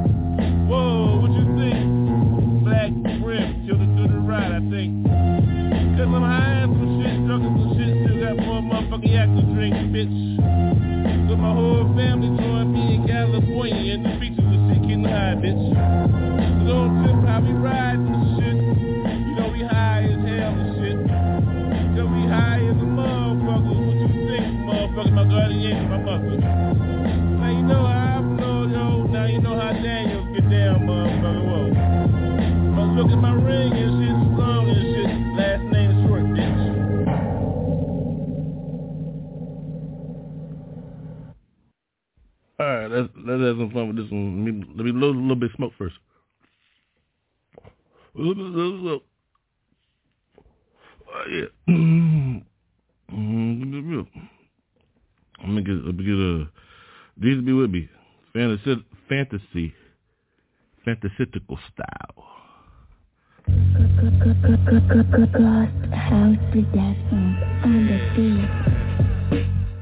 [43.29, 44.43] Let's have some fun with this one.
[44.43, 45.95] Let me let me a little, bit smoke first.
[48.17, 48.33] Oh,
[51.29, 51.45] yeah.
[51.69, 52.37] Mm-hmm.
[53.13, 54.01] Mm-hmm.
[55.43, 56.49] I'm gonna get I'm get a.
[57.17, 57.87] These be with me.
[58.33, 59.73] Fantasy, fantasy,
[60.83, 62.25] fantastical style.
[67.63, 67.99] On the.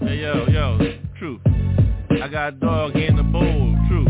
[0.05, 0.77] Hey yo yo,
[1.17, 1.39] true.
[2.22, 4.05] I got a dog in the bowl, true.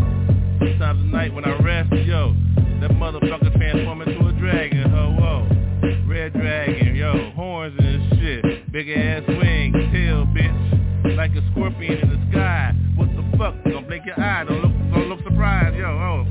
[0.59, 2.33] Sometimes at night when I rest, yo,
[2.79, 6.07] that motherfucker transform into a dragon, ho, whoa.
[6.07, 8.71] Red dragon, yo, horns and shit.
[8.71, 11.17] Big ass wings, tail, bitch.
[11.17, 12.73] Like a scorpion in the sky.
[12.95, 13.55] What the fuck?
[13.65, 16.25] Don't blink your eye, don't look, don't look surprised, yo, oh.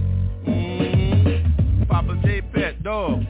[0.48, 1.82] Mm-hmm.
[1.84, 3.22] Papa J Pet, dog.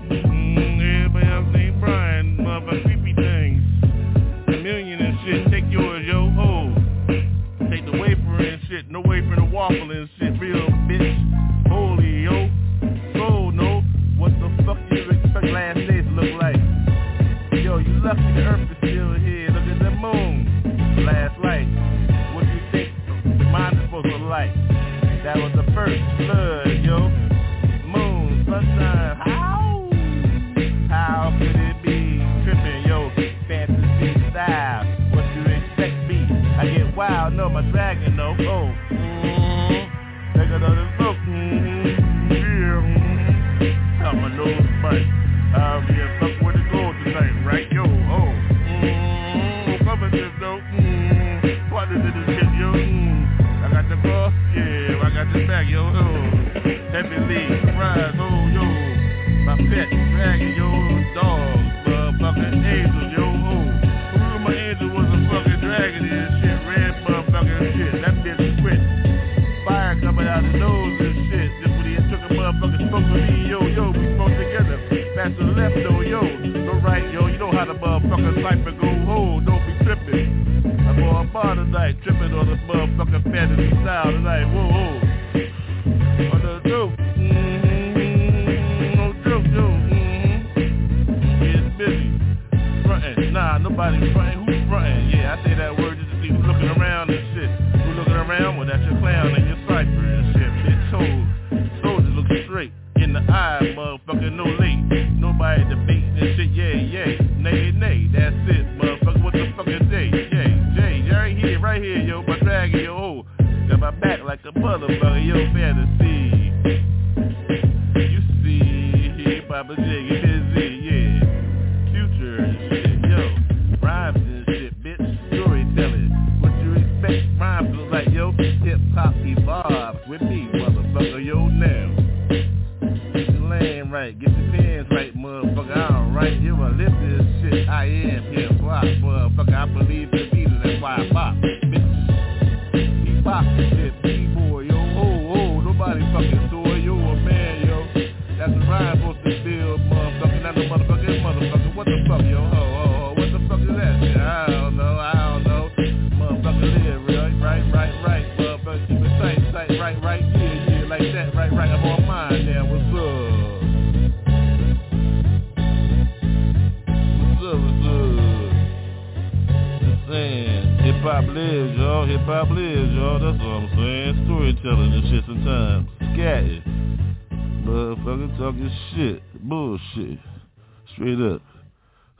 [119.57, 120.66] Papa Jiggy busy.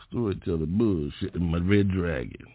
[0.09, 2.47] Storytelling bullshit in my red dragon.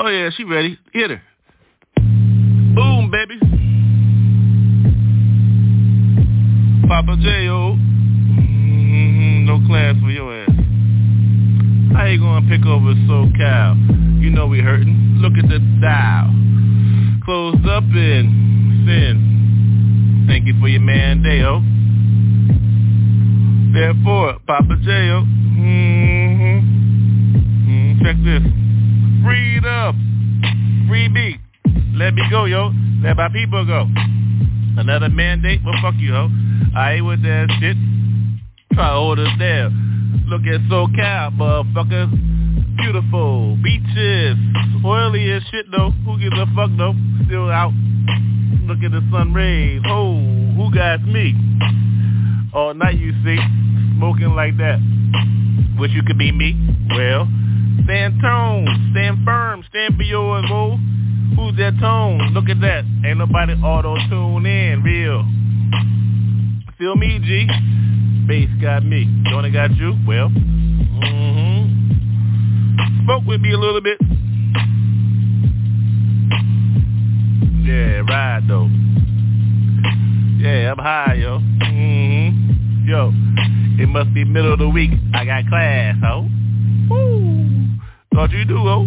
[0.00, 0.78] Oh yeah, she ready.
[0.92, 1.22] Hit her.
[1.96, 3.38] Boom, baby.
[6.88, 7.76] Papa J.O.
[8.38, 10.50] Mm-hmm, no class for your ass.
[11.92, 14.07] How you gonna pick over SoCal?
[14.28, 15.20] You know we hurting.
[15.22, 16.28] Look at the dial.
[17.24, 20.26] Closed up in sin.
[20.28, 21.62] Thank you for your man, Deo.
[23.72, 25.24] Therefore, Papa J.O.
[25.56, 26.60] Mm-hmm.
[27.72, 28.44] Mm, check this.
[29.24, 29.96] Freedom.
[30.90, 31.40] Free me.
[31.96, 32.72] Let me go, yo.
[33.02, 33.86] Let my people go.
[34.76, 35.62] Another mandate?
[35.64, 36.28] Well, fuck you, ho.
[36.76, 37.78] I ain't with that shit.
[38.74, 39.88] Try us down.
[40.28, 42.76] Look at SoCal, motherfuckers.
[42.76, 43.56] Beautiful.
[43.62, 44.36] Beaches.
[44.84, 45.90] Oily as shit, though.
[46.04, 46.94] Who gives a fuck, though?
[47.26, 47.72] Still out.
[48.66, 49.82] Look at the sun rays.
[49.86, 50.20] Oh,
[50.56, 51.34] who got me?
[52.54, 53.38] All night, you see.
[53.96, 54.78] Smoking like that.
[55.78, 56.54] Wish you could be me.
[56.90, 57.26] Well,
[57.88, 60.76] Stand tone, stand firm, stand for yours, boo.
[61.36, 62.34] Who's that tone?
[62.34, 62.84] Look at that.
[63.02, 65.24] Ain't nobody auto-tune in, real.
[66.76, 67.48] Feel me, G?
[68.28, 69.08] Bass got me.
[69.30, 69.96] Don't got you?
[70.06, 71.64] Well, mm-hmm.
[73.04, 73.98] Spoke with me a little bit.
[77.64, 78.68] Yeah, ride though.
[80.36, 81.38] Yeah, I'm high, yo.
[81.38, 82.86] Mm-hmm.
[82.86, 83.12] Yo,
[83.82, 84.90] it must be middle of the week.
[85.14, 86.28] I got class, ho.
[86.90, 87.48] Woo.
[88.12, 88.86] Thought you do, oh.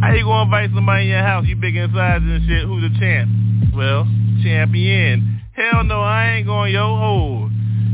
[0.00, 2.82] How you gonna invite somebody in your house, you big in inside and shit, who's
[2.82, 3.30] the champ?
[3.76, 4.08] Well,
[4.42, 5.40] champion.
[5.52, 7.51] Hell no, I ain't going, yo, oh.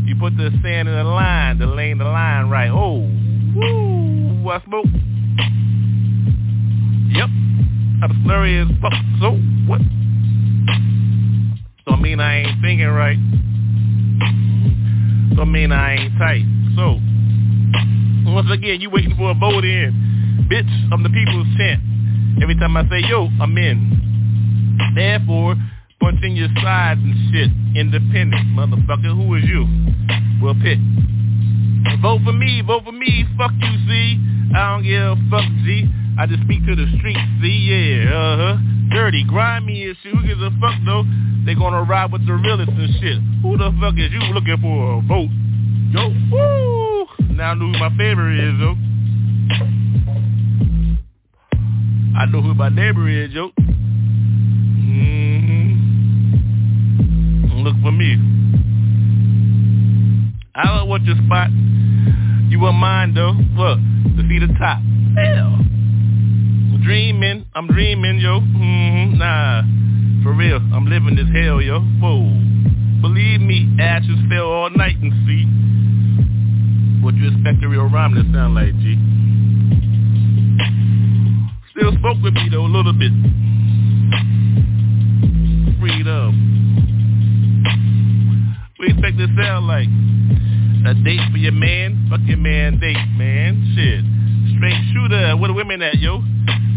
[0.09, 2.71] You put the sand in the line, the lane the line right.
[2.71, 3.01] Oh,
[3.55, 4.87] woo, I smoke.
[7.13, 7.29] Yep,
[8.01, 8.95] I'm slurry as fuck.
[9.21, 9.33] So,
[9.69, 9.83] what?
[11.85, 13.19] Don't mean I ain't thinking right.
[15.37, 16.47] Don't mean I ain't tight.
[16.75, 16.99] So,
[18.33, 19.93] once again, you waiting for a vote in.
[20.51, 21.83] Bitch, I'm the people's champ.
[22.41, 24.89] Every time I say yo, I'm in.
[24.95, 25.55] Therefore,
[26.01, 27.51] punch in your sides and shit.
[27.77, 29.15] Independent, motherfucker.
[29.15, 29.67] Who is you?
[30.43, 30.79] Well, pick.
[32.03, 33.25] Vote for me, vote for me.
[33.37, 34.19] Fuck you, see.
[34.55, 35.89] I don't give a fuck, G.
[36.19, 38.57] I just speak to the streets, see, yeah, uh-huh.
[38.91, 40.15] Dirty, grimy and shit.
[40.15, 41.05] Who gives a fuck, though?
[41.47, 43.19] They gonna ride with the realest and shit.
[43.43, 45.31] Who the fuck is you looking for a vote?
[45.93, 47.07] Yo, woo!
[47.37, 48.77] Now I know who my favorite is, though.
[52.19, 53.51] I know who my neighbor is, yo.
[57.59, 57.67] Mm-hmm.
[57.67, 58.17] Look for me.
[60.55, 61.51] I don't want your spot.
[62.51, 63.33] You want mine, though.
[63.33, 63.79] Look,
[64.17, 64.81] to see the top.
[65.17, 65.59] Hell.
[66.83, 67.45] Dreaming.
[67.55, 68.41] I'm dreaming, yo.
[68.41, 69.19] Mm-hmm.
[69.19, 69.63] Nah.
[70.23, 70.57] For real.
[70.73, 71.81] I'm living this hell, yo.
[71.81, 72.23] Whoa.
[73.01, 75.45] Believe me, ashes fell all night and see.
[77.05, 78.97] What you expect a real rhyme to sound like, G?
[81.71, 83.13] still spoke with me though a little bit.
[85.79, 86.48] Freedom.
[88.99, 89.87] Expect to sound like
[90.85, 93.55] a date for your man, fuck your man date, man.
[93.77, 94.03] Shit.
[94.57, 96.21] Straight shooter, where the women at, yo?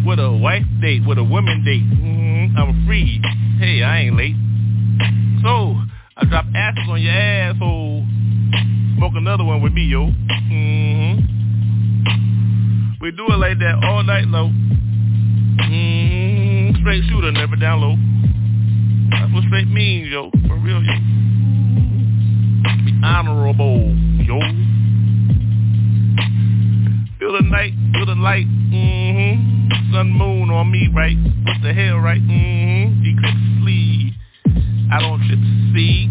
[0.05, 1.81] With a wife date, with a woman date.
[1.81, 2.55] Mm-hmm.
[2.59, 3.19] I'm free.
[3.57, 4.35] Hey, I ain't late.
[5.41, 5.81] So,
[6.15, 8.05] I drop ashes on your asshole.
[8.97, 10.05] Smoke another one with me, yo.
[10.05, 11.25] Mm-hmm.
[13.01, 14.53] We do it like that all night long.
[15.57, 17.95] Mm, straight shooter, never down low.
[19.09, 20.29] That's what straight means, yo.
[20.47, 21.20] For real, yo.
[23.03, 24.39] Honorable, yo.
[27.19, 29.93] Feel the night, feel the light, mm-hmm.
[29.93, 31.17] Sun, moon on me, right?
[31.45, 32.21] What the hell, right?
[32.21, 33.03] Mm-hmm.
[33.05, 34.13] Eclipse sleeve.
[34.91, 35.39] I don't trip
[35.73, 36.07] see.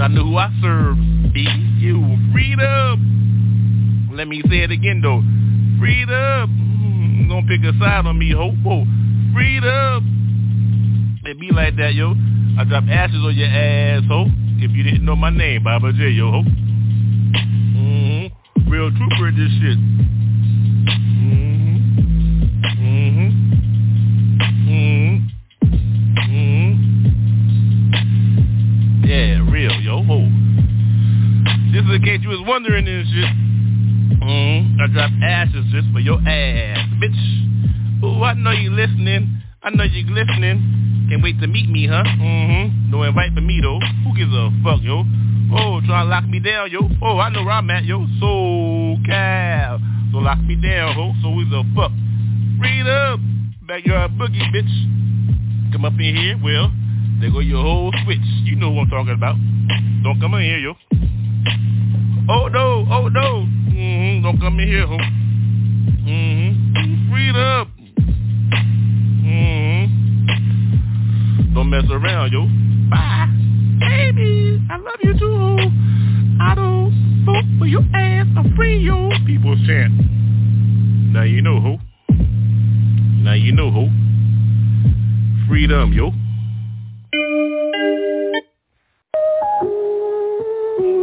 [0.00, 0.96] I know who I serve.
[1.32, 1.46] Be
[1.78, 2.18] you.
[2.32, 4.10] Freedom.
[4.12, 5.22] Let me say it again, though.
[5.78, 6.64] Freedom
[7.34, 8.50] gonna pick a side on me, ho.
[8.62, 8.84] Whoa.
[9.34, 11.20] Freedom.
[11.24, 12.14] It be like that, yo.
[12.58, 14.26] I drop ashes on your ass, ho.
[14.58, 16.42] If you didn't know my name, Baba J, yo, ho.
[17.76, 18.70] Mm-hmm.
[18.70, 19.78] Real trooper this shit.
[21.18, 21.76] Mm-hmm.
[22.80, 23.30] Mm-hmm.
[24.70, 25.16] Mm-hmm.
[26.20, 26.74] Mm-hmm.
[29.04, 30.28] Yeah, real, yo, ho.
[31.72, 33.30] Just in case you was wondering this shit.
[34.22, 38.04] Mm, I drop ashes just for your ass, bitch.
[38.04, 39.42] Ooh, I know you listening.
[39.62, 40.83] I know you listening.
[41.08, 42.02] Can't wait to meet me, huh?
[42.04, 42.90] Mm-hmm.
[42.90, 43.78] No invite for me, though.
[44.04, 45.04] Who gives a fuck, yo?
[45.52, 46.80] Oh, try to lock me down, yo.
[47.02, 48.06] Oh, I know where I'm at, yo.
[48.20, 49.78] So Cal.
[50.12, 51.12] So lock me down, ho.
[51.22, 51.92] So who's a fuck?
[52.58, 53.20] Read up.
[53.66, 55.72] Backyard boogie, bitch.
[55.72, 56.70] Come up in here, well,
[57.20, 58.18] there go your whole switch.
[58.44, 59.36] You know what I'm talking about.
[60.02, 60.74] Don't come in here, yo.
[62.28, 62.86] Oh, no.
[62.90, 63.46] Oh, no.
[63.68, 64.22] Mm-hmm.
[64.22, 64.96] Don't come in here, ho.
[71.54, 72.46] Don't mess around, yo.
[72.90, 73.28] Bye.
[73.78, 75.70] Baby, I love you too.
[76.40, 78.26] I don't vote for your ass.
[78.36, 79.10] I'm free, yo.
[79.24, 79.92] People chant.
[81.12, 81.78] Now you know who.
[83.22, 83.88] Now you know who.
[85.48, 86.10] Freedom, yo.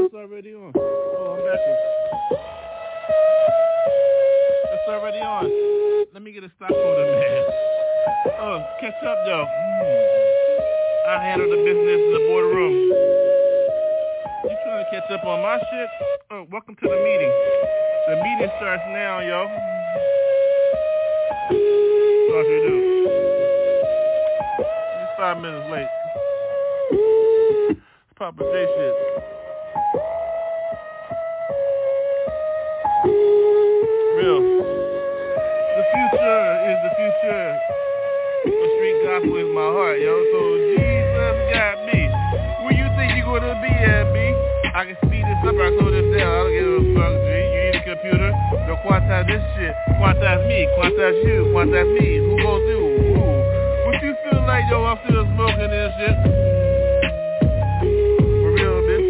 [0.04, 0.74] It's already on.
[0.76, 1.60] Oh, I'm back.
[4.74, 5.50] It's already on.
[6.14, 7.46] Let me get a stockholder, man.
[8.42, 9.46] Oh, catch up, though.
[9.46, 10.41] Mm.
[11.08, 12.74] I handle the business in the boardroom.
[14.46, 15.90] You trying to catch up on my shit?
[16.30, 17.32] Oh, welcome to the meeting.
[18.08, 19.48] The meeting starts now, yo.
[22.30, 22.76] What you do?
[25.18, 25.90] Five minutes late.
[27.72, 27.80] It's
[28.18, 28.96] Papa J shit.
[34.18, 34.42] Real.
[35.78, 37.60] The future is the future.
[38.42, 40.18] The street gospel is my heart, yo.
[40.34, 40.40] So
[40.74, 42.10] Jesus got me.
[42.66, 44.18] Where you think you gonna be at, B?
[44.74, 46.26] I can speed this up, I slow this down.
[46.26, 47.30] I don't give a fuck, G.
[47.38, 48.34] You need a computer?
[48.66, 49.78] Go quantize this shit.
[50.02, 52.18] Quantize me, quantize you, quantize me.
[52.18, 52.82] Who gon' do?
[53.14, 53.22] Who?
[53.86, 54.90] What you feel like, yo?
[54.90, 56.18] I'm still smoking this shit.
[58.42, 59.10] For real, bitch.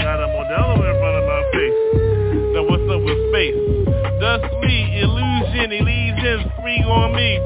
[0.00, 1.78] Got a Modelo in front of my face.
[2.56, 3.60] Now what's up with space?
[4.24, 5.72] Dustly, illusion,
[6.32, 7.38] illusions, free on me.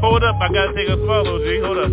[0.00, 1.60] Hold up, I gotta take a swallow, G.
[1.62, 1.92] Hold up.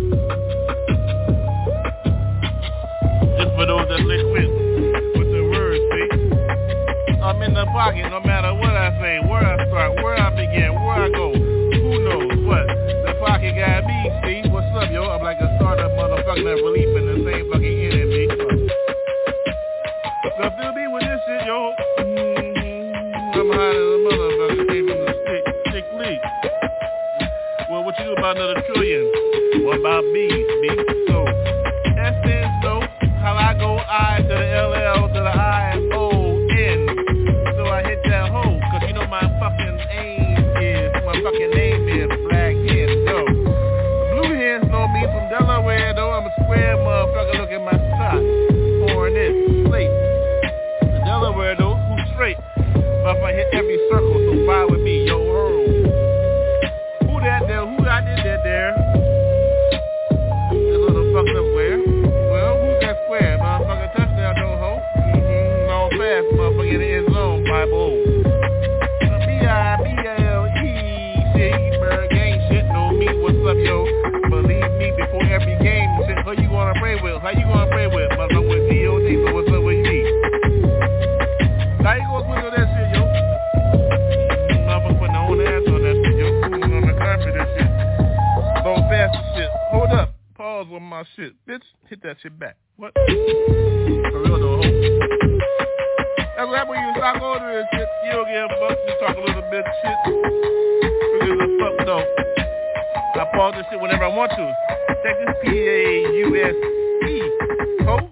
[3.38, 4.48] Just for those that lick quick
[5.14, 6.08] with the words, see?
[7.22, 10.74] I'm in the pocket no matter what I say, where I start, where I begin,
[10.74, 11.32] where I go.
[11.34, 12.66] Who knows what?
[12.66, 14.48] The pocket got me, see?
[14.48, 15.04] What's up, yo?
[15.04, 18.28] I'm like a startup motherfucker that relief in the same fucking enemy.
[20.38, 21.87] So feel me with this shit, yo.
[28.28, 29.64] Do about another trillion?
[29.64, 30.68] What about bees, B?
[31.08, 31.24] So,
[31.96, 32.84] essence, though,
[33.24, 36.92] how I go I to the LL to the I O N.
[37.56, 41.88] So I hit that hole, cause you know my fucking aim is, my fucking name
[41.88, 43.24] is Black Hen, yo.
[44.12, 46.12] Blue hens know me from Delaware, though.
[46.12, 48.20] I'm a square motherfucker, look at my shot.
[48.92, 49.32] Pouring it,
[49.64, 49.88] slate.
[50.84, 52.36] The Delaware, though, who's straight.
[52.44, 54.17] But if I hit every circle,
[67.68, 68.00] Bible.
[72.72, 73.86] Know me, what's up, yo?
[74.30, 77.20] Believe me, before every game, shit, who you gonna pray with?
[77.22, 78.10] How you gonna pray with?
[78.10, 79.84] With D.O.D., so what's up with?
[81.82, 83.02] How you gonna on that shit, yo?
[84.68, 87.68] Ass on that shit, on the carpet shit.
[88.88, 89.50] Fast shit.
[89.70, 90.08] Hold up.
[90.34, 91.32] Pause on my shit.
[91.46, 92.56] Bitch, hit that shit back.
[92.76, 92.92] What?
[92.94, 93.02] For
[94.22, 95.17] real though,
[96.66, 97.88] what when you stop ordering and shit.
[98.04, 98.78] You don't give a fuck.
[98.86, 99.98] You talk a little bit shit.
[100.06, 102.04] Who gives a fuck though?
[103.20, 104.54] I pause this shit whenever I want to.
[105.04, 107.14] Take this P-A-U-S-E.
[107.84, 108.10] Ho?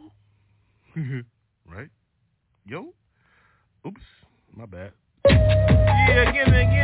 [1.75, 1.89] right?
[2.67, 2.93] Yo?
[3.87, 4.01] Oops.
[4.57, 4.93] My bad.
[5.29, 6.76] Yeah, again and again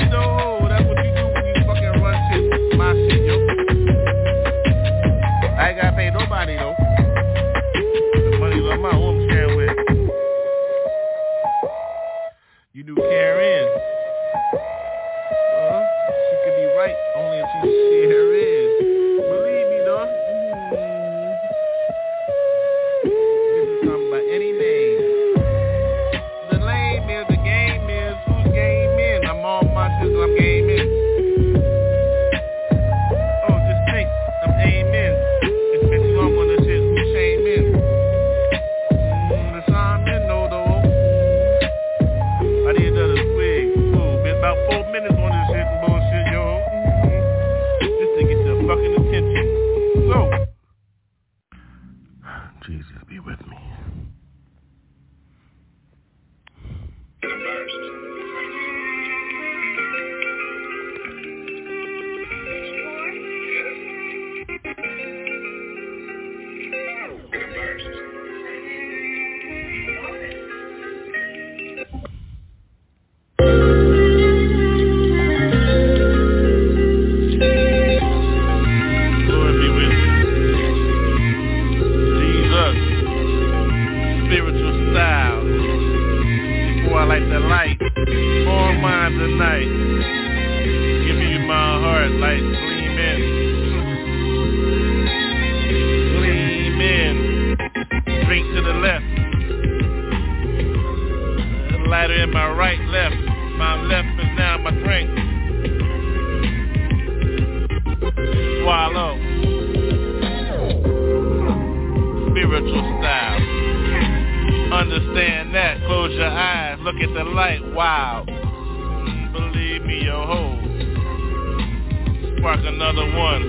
[122.43, 123.49] Spark another one.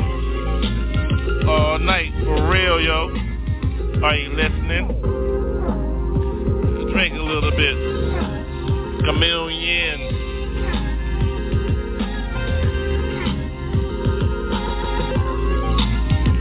[1.50, 2.14] All night.
[2.26, 3.10] For real, yo.
[4.04, 4.88] Are you listening?
[6.94, 7.76] Drink a little bit.
[9.04, 10.00] Chameleon.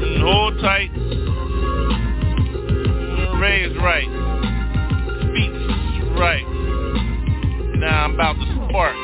[0.03, 0.93] And hold tight.
[3.17, 4.11] Mm, raise right.
[5.23, 5.57] Speech
[6.19, 6.47] right.
[7.79, 8.97] Now I'm about to spark.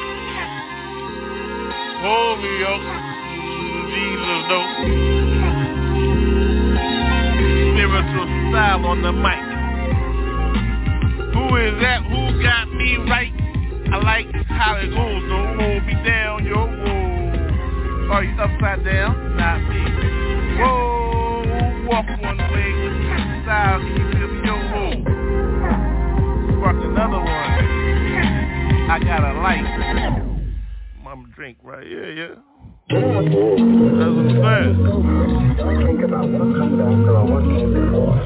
[2.02, 2.97] Hold me up.
[4.28, 4.68] Jesus dope.
[7.72, 9.40] Spiritual style on the mic.
[11.32, 12.02] Who is that?
[12.04, 13.32] Who got me right?
[13.90, 15.56] I like how it goes, though.
[15.56, 16.66] Hold me down, yo.
[16.66, 18.12] Whoa.
[18.12, 19.36] Are you upside down?
[19.38, 19.80] Not me.
[20.60, 21.88] Whoa.
[21.88, 22.72] Walk one way
[23.44, 23.80] style.
[23.80, 24.54] Feel me, yo?
[24.74, 24.92] Whoa.
[26.58, 27.52] Spark another one.
[28.90, 29.64] I got a light.
[31.02, 32.34] Mama drink right here, yeah.
[32.90, 34.72] That's what I'm.
[35.84, 38.16] Think about what comes after or what came before.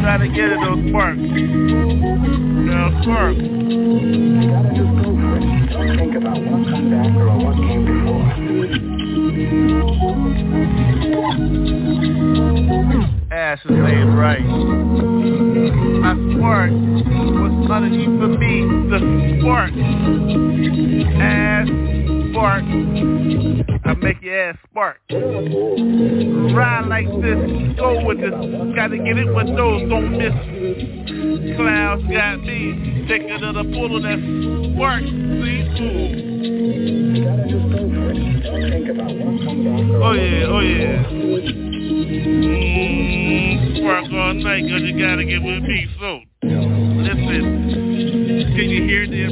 [0.00, 1.22] Try to get it, those sparks.
[2.66, 3.36] Now, spark.
[3.36, 5.42] You gotta just go for it.
[5.96, 8.26] Think about what comes after or what came before.
[13.30, 14.42] Ash is laid right.
[16.02, 18.98] My spark was underneath for me, the
[19.38, 19.72] spark.
[21.22, 21.93] Ass
[22.34, 22.64] spark.
[23.86, 24.98] I make your ass spark.
[25.10, 27.38] Ride like this,
[27.78, 28.34] go with this.
[28.74, 30.34] Gotta get it with those, don't miss.
[31.56, 33.06] Clouds got me.
[33.08, 34.18] Take another pull of that
[34.74, 35.02] spark.
[35.04, 35.64] See?
[40.02, 41.06] Oh yeah, oh yeah.
[42.50, 45.86] Mm, spark all night cause you gotta get with me.
[46.00, 47.42] So, listen,
[48.56, 49.22] can you hear the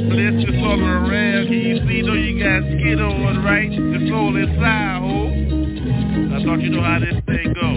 [0.77, 1.47] bliss around?
[1.47, 3.69] Can you see though you got skin on, right?
[3.69, 5.29] The soul inside, ho.
[6.33, 7.69] I thought you know how this thing go.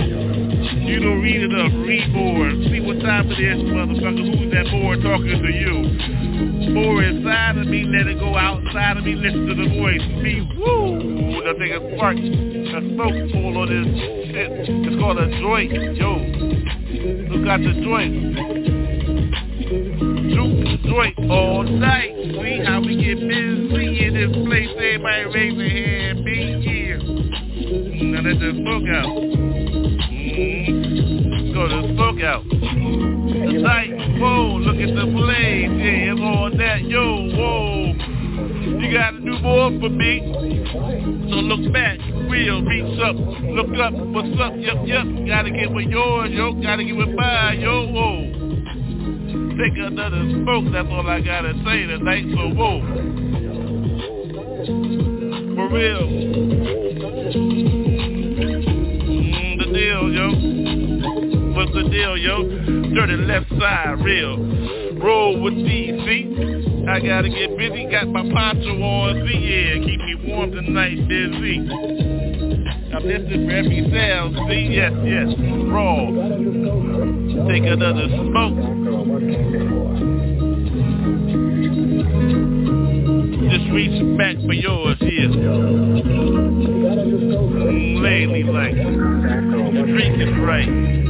[0.87, 2.51] You don't read it up, read more.
[2.71, 4.23] See what time it is, motherfucker.
[4.23, 6.73] Who's that boy talking to you?
[6.73, 10.03] More inside of me, let it go outside of me, listen to the voice.
[10.23, 11.43] Me, woo!
[11.45, 13.87] The nigga spark, the smoke full on this
[14.31, 14.51] shit.
[14.89, 16.19] It's called a joint, yo.
[17.29, 18.56] Who got the joint?
[20.97, 22.15] Joint all night.
[22.17, 24.71] See how we get busy in this place.
[24.73, 26.97] Everybody raise their hand, be here.
[26.97, 29.13] Now let the smoke out.
[30.09, 31.53] Mm-hmm.
[31.53, 32.45] Go to smoke out.
[32.49, 32.57] The
[33.53, 35.69] Tonight, whoa, look at the blaze.
[35.77, 36.81] Yeah, it's on that.
[36.89, 37.05] Yo,
[37.37, 37.93] whoa.
[38.81, 40.23] You gotta do more for me.
[41.29, 41.99] So look back,
[42.31, 45.07] real, reach up, look up, what's up, yup, yup.
[45.29, 48.36] Gotta get with yours, yo, gotta get with mine, yo, whoa.
[49.59, 52.81] Take another smoke, that's all I gotta say tonight, so whoa.
[55.57, 56.07] For real.
[59.25, 60.29] Mm, the deal, yo.
[61.55, 62.43] What's the deal, yo?
[62.95, 64.37] Dirty left side, real.
[65.03, 66.87] Roll with DC.
[66.87, 71.59] I gotta get busy, got my poncho on, see, yeah, keep me warm tonight, busy.
[72.95, 75.35] I'm listening for every sound, see, yes, yes,
[75.73, 76.07] raw.
[77.49, 78.86] Take another smoke.
[79.17, 79.97] What came before.
[84.45, 85.35] For yours is
[88.03, 91.06] lately, like, After or drink came right.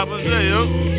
[0.00, 0.64] Papa say, yo.
[0.64, 0.96] Mm-hmm.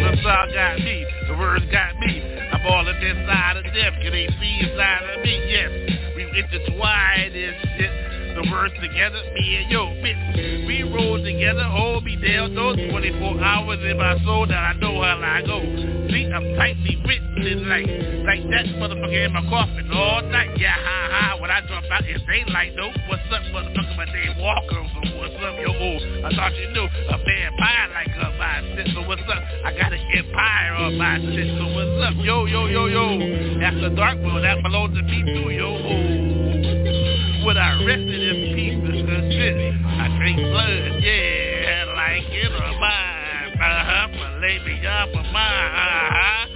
[0.00, 1.04] The sound got me.
[1.28, 2.24] The words got me.
[2.48, 3.92] I'm all in this side of death.
[4.00, 5.36] Can they see inside of me?
[5.52, 5.68] Yes.
[6.16, 7.92] We intertwined and shit.
[8.40, 10.66] The words together, me and yo, bitch.
[10.66, 14.96] We roll together, hold me down, those 24 hours in my soul that I know
[15.02, 15.60] how I go.
[16.08, 17.84] See, I'm tightly written like,
[18.24, 20.56] like that motherfucker in my coffin all night.
[20.56, 21.36] Yeah, ha ha.
[21.38, 22.88] When I jump out, it's daylight though.
[23.10, 23.89] What's up, motherfucker?
[24.00, 24.80] My name Walker.
[25.04, 29.06] So what's up, yo, oh, I thought you knew a vampire like her my so
[29.06, 29.44] what's up?
[29.62, 32.14] I got an empire on my so what's up?
[32.24, 33.60] Yo, yo, yo, yo.
[33.60, 37.44] After dark, well, that belongs to me too, yo, oh.
[37.44, 43.52] When I rested in peace and shit, I drink blood, yeah, like in a mine,
[43.60, 46.46] uh-huh, lay me up a mine, uh-huh.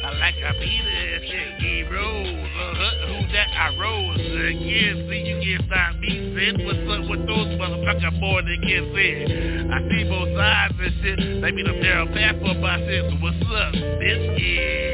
[0.00, 1.82] I like a Peter, shit, he
[3.32, 3.48] that?
[3.54, 8.60] I rose again, see, you can't stop me, sin, what's up with those motherfuckers than
[8.62, 9.70] get said?
[9.70, 13.16] I see both sides and shit, they be the narrow path for my shit, so
[13.18, 14.38] what's up, bitch,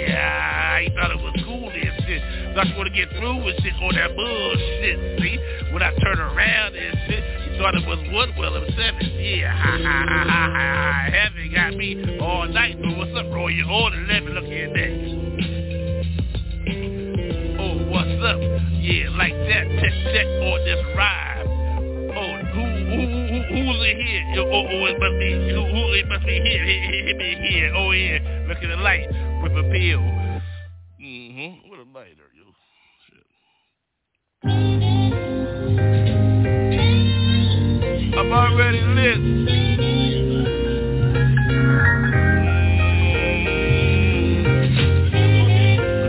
[0.09, 2.23] yeah, I thought it was cool and shit,
[2.55, 5.37] thought you wanna get through with shit on that bullshit, see,
[5.73, 7.23] when I turn around and shit,
[7.53, 11.75] you thought it was Woodwell of seven, yeah, ha ha ha ha ha, heaven got
[11.75, 15.32] me all night, so what's up, bro, you on 11, look at that.
[18.23, 18.39] Up?
[18.39, 21.43] Yeah, like that, check, check on this ride.
[22.15, 24.23] Oh, who, who, who, who's in here?
[24.39, 27.35] Oh, oh, it must be, who, who, it must be here, hit, hit, hit me
[27.51, 29.09] here, oh yeah, look at the light,
[29.43, 30.03] with a pill.
[31.03, 32.45] Mm-hmm, with a lighter, yo,
[33.09, 33.27] shit.
[38.17, 39.19] I'm already lit.
[39.19, 40.03] Mm.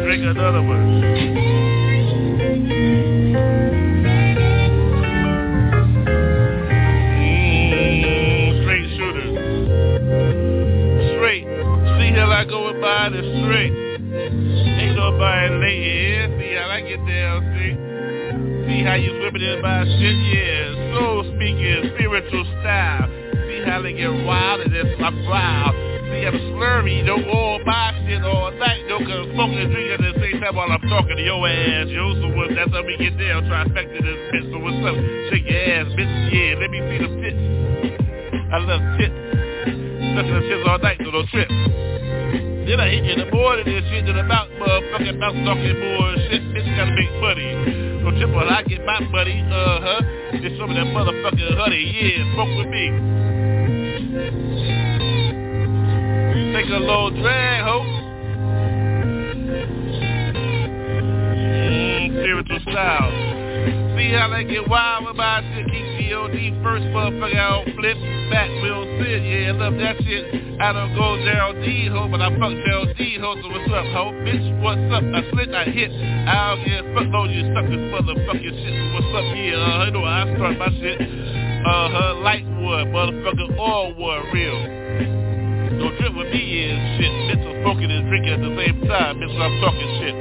[0.03, 1.53] Drink another one.
[19.64, 20.18] In shit?
[20.34, 20.97] Yeah.
[20.99, 23.07] Soul speaking, spiritual style.
[23.47, 25.74] See how they get wild and then I'm wild.
[26.11, 29.99] See I'm slurry, know, all my shit all night, yo, cause smoking and drinking at
[29.99, 32.14] the same time while I'm talking to your ass, yo.
[32.22, 34.51] So what, that's how we get down, trifecta this bitch.
[34.51, 34.95] So what's up?
[35.32, 36.14] Shake your ass, bitch.
[36.30, 37.41] Yeah, let me see the tits.
[38.53, 39.16] I love tits.
[40.14, 41.49] Sucking the tits all night, so don't trip.
[41.49, 45.76] Then I hit you in the morning and shit to the mouth, motherfucking mouth talking
[45.76, 46.41] bullshit.
[46.53, 47.83] Bitch gotta make money.
[48.20, 50.01] Don't trip I get my money, uh-huh.
[50.41, 52.91] Just some of that motherfucking honey, yeah, smoke with me.
[56.53, 57.82] Take a little drag, ho.
[61.72, 63.11] Mm, spiritual style.
[63.97, 65.66] See how they get wild my shit.
[65.66, 66.59] Keep G.O.D.
[66.61, 68.12] first motherfucker don't flip.
[68.34, 70.26] Back Will Sid, yeah, love that shit.
[70.58, 73.86] I don't go Gerald D, ho, but I fuck Gerald D, ho, so what's up,
[73.94, 74.10] ho?
[74.26, 75.06] Bitch, what's up?
[75.06, 75.94] I slit, I hit.
[75.94, 78.74] I don't give a fuck, no, you suckers motherfucking shit.
[78.98, 80.98] What's up, yeah, uh, you know I start my shit.
[80.98, 84.58] Uh-huh, light wood, motherfucker, all wood, real.
[85.78, 87.14] Don't with me is shit.
[87.30, 89.22] Bitch, I'm smoking and drinking at the same time.
[89.22, 90.16] Bitch, I'm talking shit.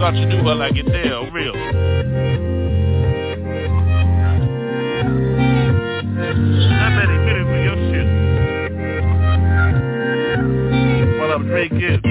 [0.00, 2.53] Thought you knew how I get down, real.
[6.34, 8.08] I'm ready, ready for your shit.
[11.20, 12.02] While I'm drinking.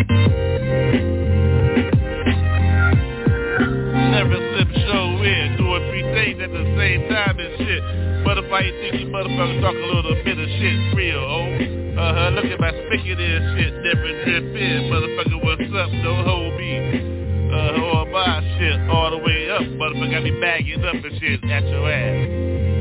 [4.16, 7.84] Never slip show in, doing three things at the same time and shit.
[8.24, 12.00] Butterfly, you think you motherfuckers talk a little bit of shit real, oh?
[12.00, 14.88] Uh-huh, look at my spigot and shit, never drip in.
[14.88, 15.92] Motherfucker, what's up?
[16.00, 17.52] Don't hold me.
[17.52, 19.64] Uh, all my shit all the way up.
[19.64, 22.73] Motherfucker got me bagging up and shit at your ass.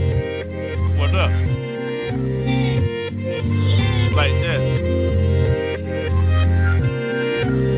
[1.02, 1.30] What up?
[4.14, 4.62] Like that.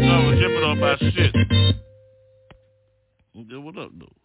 [0.02, 1.32] No, I'm dripping on my shit.
[3.64, 4.23] What up, though?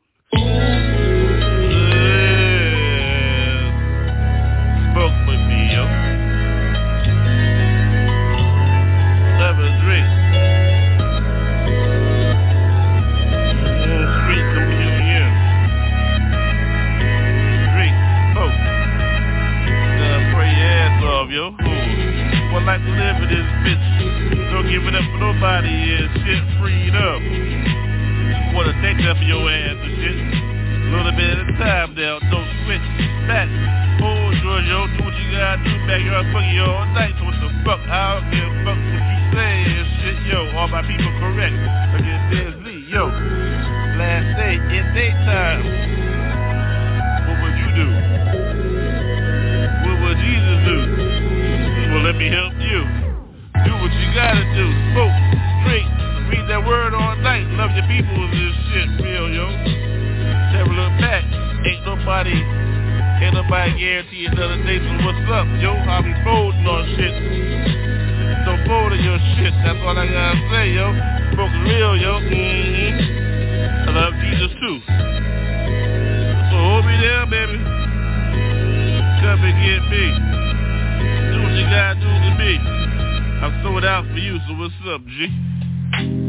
[22.70, 23.88] One to live in this bitch.
[24.54, 25.74] Don't give it up for nobody.
[25.74, 27.18] Yeah, shit freed up.
[28.54, 30.14] Wanna thank you for your ass and shit.
[30.14, 32.22] A little bit at a time now.
[32.30, 32.86] Don't switch
[33.26, 33.50] back.
[34.06, 35.74] Oh, Giorgio, do what you gotta do.
[35.90, 37.18] Back here, I'll fuck you all night.
[37.18, 37.82] So what the fuck?
[37.90, 40.18] I don't give a fuck what you say and shit.
[40.30, 41.58] Yo, all my people correct.
[41.58, 42.86] At this me.
[42.86, 43.10] Yo,
[43.98, 45.89] last day in daytime.
[52.10, 52.82] Let me help you.
[53.70, 54.66] Do what you gotta do.
[54.98, 55.14] Smoke,
[55.62, 55.86] drink,
[56.26, 57.46] read that word all night.
[57.54, 59.46] Love your people is this shit real, yo.
[60.58, 61.22] Never look back.
[61.70, 64.82] Ain't nobody, ain't nobody guarantee another day.
[64.82, 65.78] So what's up, yo?
[65.86, 67.14] I'll be folding on shit.
[68.42, 69.54] Don't fold on your shit.
[69.62, 70.90] That's all I gotta say, yo.
[71.38, 72.26] Smoking real, yo.
[72.26, 73.86] Mm-hmm.
[73.86, 74.82] I love Jesus too.
[76.50, 76.98] So hold me
[79.94, 80.10] me.
[80.10, 80.29] Do what
[81.60, 82.56] you gotta do to me.
[83.64, 86.29] Sold out for you, so what's up, G?